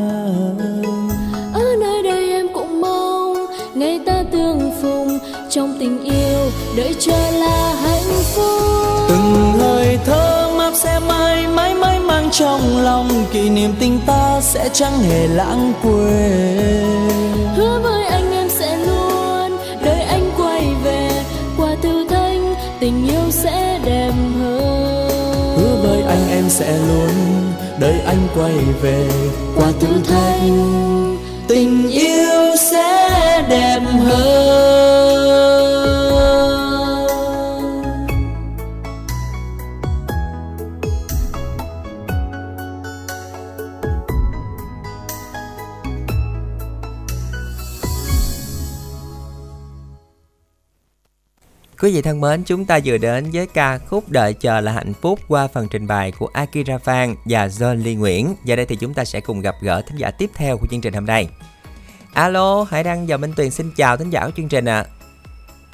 [1.55, 5.19] Ở nơi đây em cũng mong ngày ta tương phùng
[5.51, 8.63] trong tình yêu đợi chờ là hạnh phúc.
[9.09, 10.43] Từng hơi thở
[10.73, 15.27] áp sẽ mãi mãi mãi mang trong lòng kỷ niệm tình ta sẽ chẳng hề
[15.27, 16.87] lãng quên.
[17.57, 21.11] Hứa với anh em sẽ luôn đợi anh quay về
[21.57, 22.41] qua thử thách
[22.81, 25.11] tình yêu sẽ đẹp hơn.
[25.57, 27.11] Hứa với anh em sẽ luôn
[27.79, 29.09] đợi anh quay về
[29.57, 30.41] qua thử thách
[33.93, 33.99] Quý
[51.93, 55.21] vị thân mến, chúng ta vừa đến với ca khúc Đợi chờ là hạnh phúc
[55.29, 58.35] qua phần trình bày của Akira Phan và John Lee Nguyễn.
[58.45, 60.81] Giờ đây thì chúng ta sẽ cùng gặp gỡ thính giả tiếp theo của chương
[60.81, 61.29] trình hôm nay.
[62.15, 64.85] Alo, Hải Đăng và Minh Tuyền xin chào thính giả của chương trình ạ.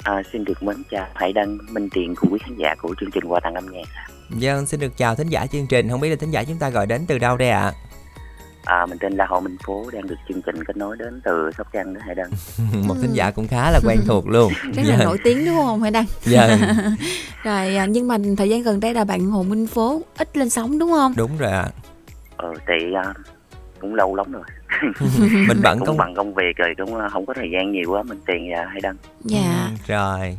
[0.03, 0.13] À.
[0.13, 3.11] À, xin được mến chào Hải Đăng, Minh Tiền cùng quý khán giả của chương
[3.11, 3.87] trình Qua tặng âm nhạc.
[4.29, 5.89] Vâng, xin được chào thính giả chương trình.
[5.89, 7.73] Không biết là thính giả chúng ta gọi đến từ đâu đây ạ?
[8.65, 11.51] À, mình tên là Hồ Minh Phố, đang được chương trình kết nối đến từ
[11.57, 12.29] Sóc Trăng đó Hải Đăng.
[12.87, 14.53] Một thính giả cũng khá là quen thuộc luôn.
[14.73, 16.05] rất là nổi tiếng đúng không Hải Đăng?
[16.25, 16.59] Vâng.
[17.43, 20.49] rồi à, nhưng mà thời gian gần đây là bạn Hồ Minh Phố ít lên
[20.49, 21.13] sóng đúng không?
[21.17, 21.69] Đúng rồi ạ.
[22.37, 23.13] Ờ, thì à,
[23.79, 24.43] cũng lâu lắm rồi.
[25.47, 28.03] mình bận cũng công bằng công việc rồi cũng không có thời gian nhiều quá
[28.03, 28.95] mình tiền và Hải Đăng.
[29.23, 29.69] Dạ.
[29.69, 30.37] Ừ, rồi.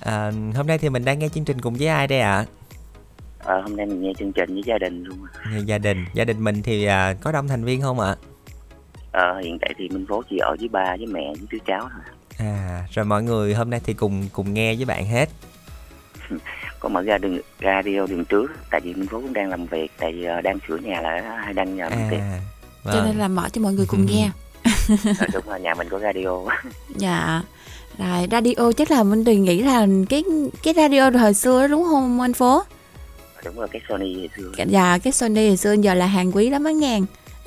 [0.00, 2.44] À, hôm nay thì mình đang nghe chương trình cùng với ai đây ạ?
[3.44, 5.18] À, hôm nay mình nghe chương trình với gia đình luôn.
[5.52, 8.16] Nghe gia đình, gia đình mình thì à, có đông thành viên không ạ?
[9.12, 11.80] À, hiện tại thì Minh Phố chỉ ở với ba với mẹ với đứa cháu
[11.80, 12.14] thôi.
[12.38, 15.28] À, rồi mọi người hôm nay thì cùng cùng nghe với bạn hết.
[16.80, 19.92] có mở ra đường radio đường trước tại vì Minh Phố cũng đang làm việc
[19.98, 22.20] tại vì đang sửa nhà là hay đang nhà mình
[22.84, 23.04] À, Cho vâng.
[23.06, 24.30] nên là mở cho mọi người cùng nghe.
[24.64, 26.28] Ờ, đúng rồi nhà mình có radio
[26.96, 27.42] Dạ.
[27.98, 30.24] Rồi radio chắc là Minh Tuyền nghĩ là cái
[30.62, 32.62] cái radio thời xưa đó đúng không anh Phố?
[33.44, 36.50] đúng rồi cái Sony ngày xưa Dạ cái Sony hồi xưa giờ là hàng quý
[36.50, 37.06] lắm á ngàn.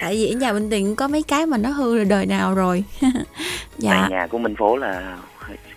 [0.00, 2.26] Tại vì ở nhà Minh Tuyền cũng có mấy cái mà nó hư rồi đời
[2.26, 2.84] nào rồi.
[3.78, 3.90] dạ.
[4.00, 5.18] tại nhà của Minh Phố là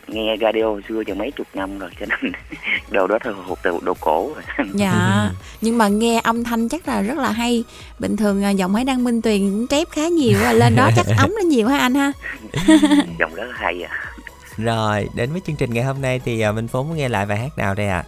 [0.08, 2.32] nghe radio hồi xưa giờ mấy chục năm rồi cho nên
[2.92, 5.30] đồ đó thôi thuộc từ đồ cổ rồi Dạ,
[5.62, 7.64] nhưng mà nghe âm thanh chắc là rất là hay.
[8.00, 10.90] Bình thường à, giọng Hải Đăng Minh Tuyền cũng trép khá nhiều, à, lên đó
[10.96, 12.12] chắc ống lên nhiều ha anh ha.
[13.20, 13.92] dòng rất hay à
[14.58, 17.26] Rồi, đến với chương trình ngày hôm nay thì à, Minh Phố muốn nghe lại
[17.26, 18.04] bài hát nào đây ạ?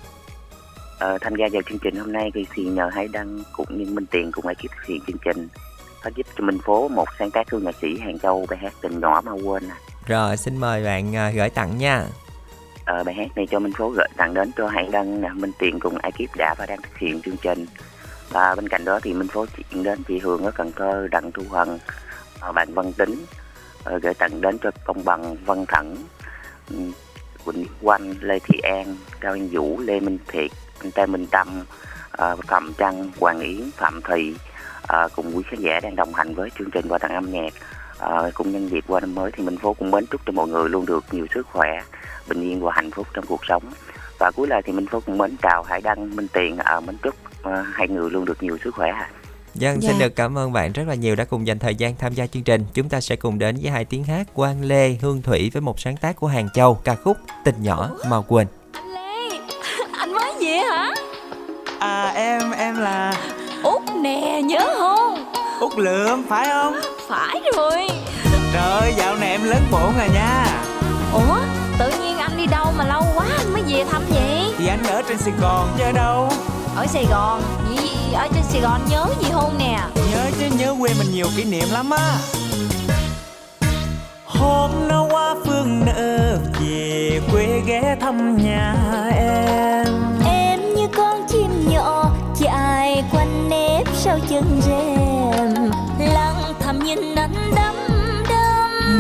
[1.00, 3.94] Ờ, tham gia vào chương trình hôm nay thì thì nhờ Hải Đăng cũng như
[3.94, 5.48] Minh Tiền cùng ekip thực hiện chương trình
[6.04, 8.74] phát giúp cho Minh Phố một sáng tác của nhạc sĩ Hàng Châu bài hát
[8.82, 9.78] tình nhỏ mà quên à.
[10.10, 12.06] Rồi, xin mời bạn à, gửi tặng nha.
[12.86, 15.52] Ờ, bài hát này cho Minh Phố gửi tặng đến cho Hải Đăng, nè, Minh
[15.60, 17.66] Tiền cùng ekip đã và đang thực hiện chương trình.
[18.30, 21.32] Và bên cạnh đó thì Minh Phố chuyển đến chị hương ở Cần Thơ, Đặng
[21.32, 21.80] Thu Hằng,
[22.42, 23.26] à, bạn Văn Tính,
[23.84, 25.96] ờ, gửi tặng đến cho Công Bằng, Văn Thẳng,
[27.46, 31.66] Quỳnh Quanh, Lê Thị An, Cao Anh Vũ, Lê Minh Thiệt, anh Tê Minh Tâm,
[32.12, 34.36] ờ, Phạm Trăng, Hoàng Yến, Phạm Thị
[34.88, 37.54] ờ, cùng quý khán giả đang đồng hành với chương trình qua tặng âm nhạc.
[38.00, 40.48] Ờ, cùng nhân dịp qua năm mới thì Minh Phố cũng mến chúc cho mọi
[40.48, 41.70] người luôn được nhiều sức khỏe,
[42.28, 43.64] bình yên và hạnh phúc trong cuộc sống.
[44.20, 46.98] Và cuối lời thì Minh Phố cũng mến chào Hải Đăng, Minh Tiền, à, mến
[47.04, 48.90] chúc ờ, hai người luôn được nhiều sức khỏe.
[48.90, 49.10] ạ.
[49.54, 49.90] Dân Dạ.
[49.90, 52.28] xin được cảm ơn bạn rất là nhiều đã cùng dành thời gian tham gia
[52.28, 52.66] chương trình.
[52.74, 55.80] Chúng ta sẽ cùng đến với hai tiếng hát Quang Lê, Hương Thủy với một
[55.80, 58.48] sáng tác của Hàng Châu, ca khúc Tình nhỏ mau quên.
[59.92, 60.92] Anh mới về hả?
[61.80, 63.14] À em, em là
[63.64, 65.34] Út nè, nhớ không?
[65.60, 66.76] Út Lượm phải không?
[67.10, 67.88] Phải rồi.
[68.54, 70.46] Trời ơi dạo này em lớn bổn rồi nha.
[71.14, 71.38] Ủa
[71.80, 74.54] tự nhiên anh đi đâu mà lâu quá anh mới về thăm vậy?
[74.58, 76.30] Thì anh ở trên Sài Gòn chứ ở đâu?
[76.76, 77.42] Ở Sài Gòn?
[77.70, 79.80] Vậy ở trên Sài Gòn nhớ gì hôn nè?
[80.12, 82.18] Nhớ chứ nhớ quê mình nhiều kỷ niệm lắm á.
[84.26, 88.76] Hôm nó qua phương nợ về quê ghé thăm nhà
[89.16, 89.86] em.
[90.26, 95.72] Em như con chim nhỏ chạy quanh nếp sau chân rèm
[96.90, 97.76] nhìn anh đắm đắm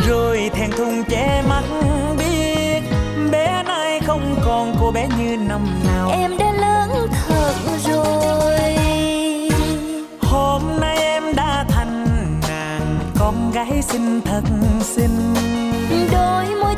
[0.07, 1.63] Rồi thẹn thùng che mắt
[2.17, 2.81] biết
[3.31, 6.09] Bé nay không còn cô bé như năm nào.
[6.11, 7.53] Em đã lớn thật
[7.85, 8.75] rồi.
[10.21, 12.05] Hôm nay em đã thành
[12.47, 14.43] nàng Con gái xinh thật
[14.81, 15.33] xinh.
[16.11, 16.75] Đôi môi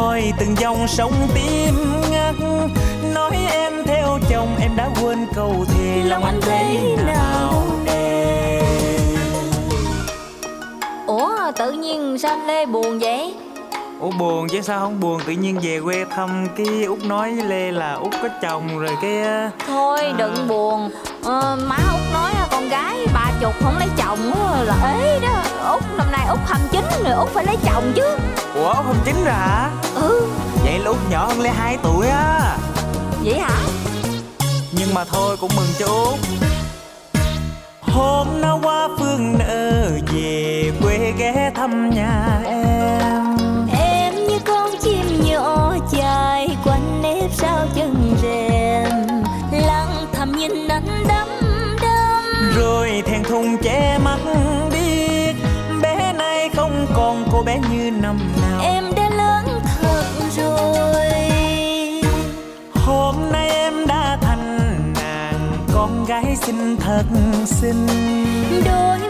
[0.00, 1.74] hỏi từng dòng sông tim
[2.10, 2.34] ngắt.
[3.14, 7.62] Nói em theo chồng em đã quên câu thề lòng anh thế nào
[11.06, 13.34] Ủa tự nhiên sao anh Lê buồn vậy?
[14.00, 15.20] Ủa buồn chứ sao không buồn?
[15.26, 18.96] Tự nhiên về quê thăm cái Út nói với Lê là Út có chồng rồi
[19.02, 20.90] cái ờ, Thôi đừng buồn.
[21.24, 24.32] Ờ, Má Út nói là con gái ba chục không lấy chồng
[24.64, 25.42] là ế đó.
[25.72, 28.16] Út năm nay Út 29 rồi Út phải lấy chồng chứ
[28.60, 29.70] Ủa không chính rồi hả?
[29.94, 30.26] Ừ.
[30.64, 32.56] Vậy là Út nhỏ hơn Lê 2 tuổi á.
[33.24, 33.58] Vậy hả?
[34.72, 36.18] Nhưng mà thôi cũng mừng cho Út
[37.80, 43.36] Hôm nó qua phương nợ về quê ghé thăm nhà em.
[43.78, 48.92] Em như con chim nhỏ chạy quanh nếp sau chân rèm.
[49.52, 51.28] Lặng thầm nhìn anh đắm đắm.
[52.56, 54.18] Rồi thẹn thùng che mắt
[54.72, 55.34] biết
[55.82, 58.49] Bé nay không còn cô bé như năm nào
[66.90, 67.86] xinh thật xinh.
[68.64, 69.09] Đôi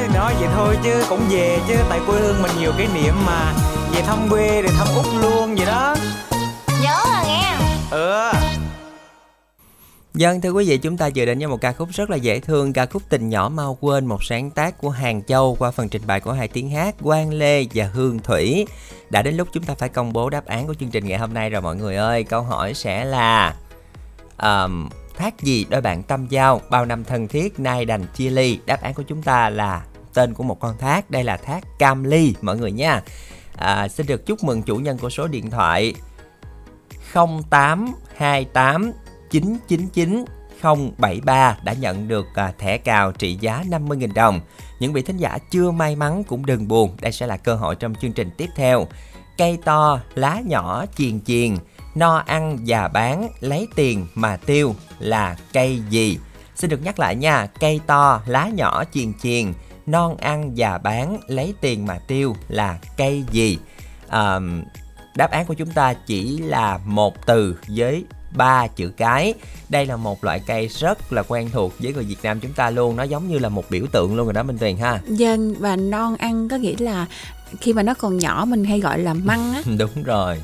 [0.00, 1.74] nói nói vậy thôi chứ cũng về chứ.
[1.88, 3.54] Tại quê hương mình nhiều kỷ niệm mà.
[3.92, 5.96] Về thăm quê rồi thăm út luôn vậy đó.
[6.82, 7.56] Nhớ à nghe.
[7.90, 8.30] Ừ.
[10.14, 12.40] Dân thưa quý vị chúng ta vừa đến với một ca khúc rất là dễ
[12.40, 15.88] thương Ca khúc Tình Nhỏ Mau Quên Một sáng tác của Hàng Châu Qua phần
[15.88, 18.66] trình bày của hai tiếng hát Quang Lê và Hương Thủy.
[19.10, 21.34] Đã đến lúc chúng ta phải công bố đáp án của chương trình ngày hôm
[21.34, 22.24] nay rồi mọi người ơi.
[22.24, 23.54] Câu hỏi sẽ là
[24.42, 28.58] um, Thác gì đôi bạn tâm giao Bao năm thân thiết nay đành chia ly?
[28.66, 29.82] Đáp án của chúng ta là
[30.14, 33.02] tên của một con thác Đây là thác Cam Ly mọi người nha
[33.56, 35.94] à, Xin được chúc mừng chủ nhân của số điện thoại
[37.14, 38.92] 0828
[39.30, 40.24] 999
[40.98, 44.40] 073 đã nhận được à, thẻ cào trị giá 50.000 đồng.
[44.80, 47.74] Những vị thính giả chưa may mắn cũng đừng buồn, đây sẽ là cơ hội
[47.74, 48.86] trong chương trình tiếp theo.
[49.38, 51.56] Cây to, lá nhỏ, chiền chiền,
[51.94, 56.18] no ăn và bán, lấy tiền mà tiêu là cây gì?
[56.54, 59.52] Xin được nhắc lại nha, cây to, lá nhỏ, chiền chiền,
[59.90, 63.58] non ăn và bán, lấy tiền mà tiêu là cây gì?
[64.08, 64.38] À,
[65.16, 68.04] đáp án của chúng ta chỉ là một từ với
[68.36, 69.34] ba chữ cái.
[69.68, 72.70] Đây là một loại cây rất là quen thuộc với người Việt Nam chúng ta
[72.70, 72.96] luôn.
[72.96, 75.00] Nó giống như là một biểu tượng luôn rồi đó Minh Tuyền ha.
[75.08, 77.06] Dân và non ăn có nghĩa là
[77.60, 79.62] khi mà nó còn nhỏ mình hay gọi là măng á.
[79.78, 80.42] Đúng rồi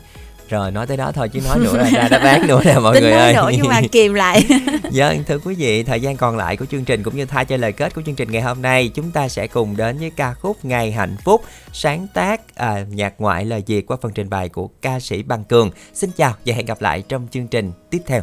[0.49, 2.95] rồi nói tới đó thôi chứ nói nữa là ra đáp án nữa nè mọi
[2.95, 3.35] Tính người ơi.
[3.35, 4.45] nữa nhưng mà kìm lại.
[4.93, 7.57] Vâng thưa quý vị thời gian còn lại của chương trình cũng như thay cho
[7.57, 10.35] lời kết của chương trình ngày hôm nay chúng ta sẽ cùng đến với ca
[10.35, 11.43] khúc Ngày Hạnh Phúc
[11.73, 15.45] sáng tác à, nhạc ngoại lời Việt qua phần trình bày của ca sĩ Băng
[15.45, 15.71] Cường.
[15.95, 18.23] Xin chào và hẹn gặp lại trong chương trình tiếp theo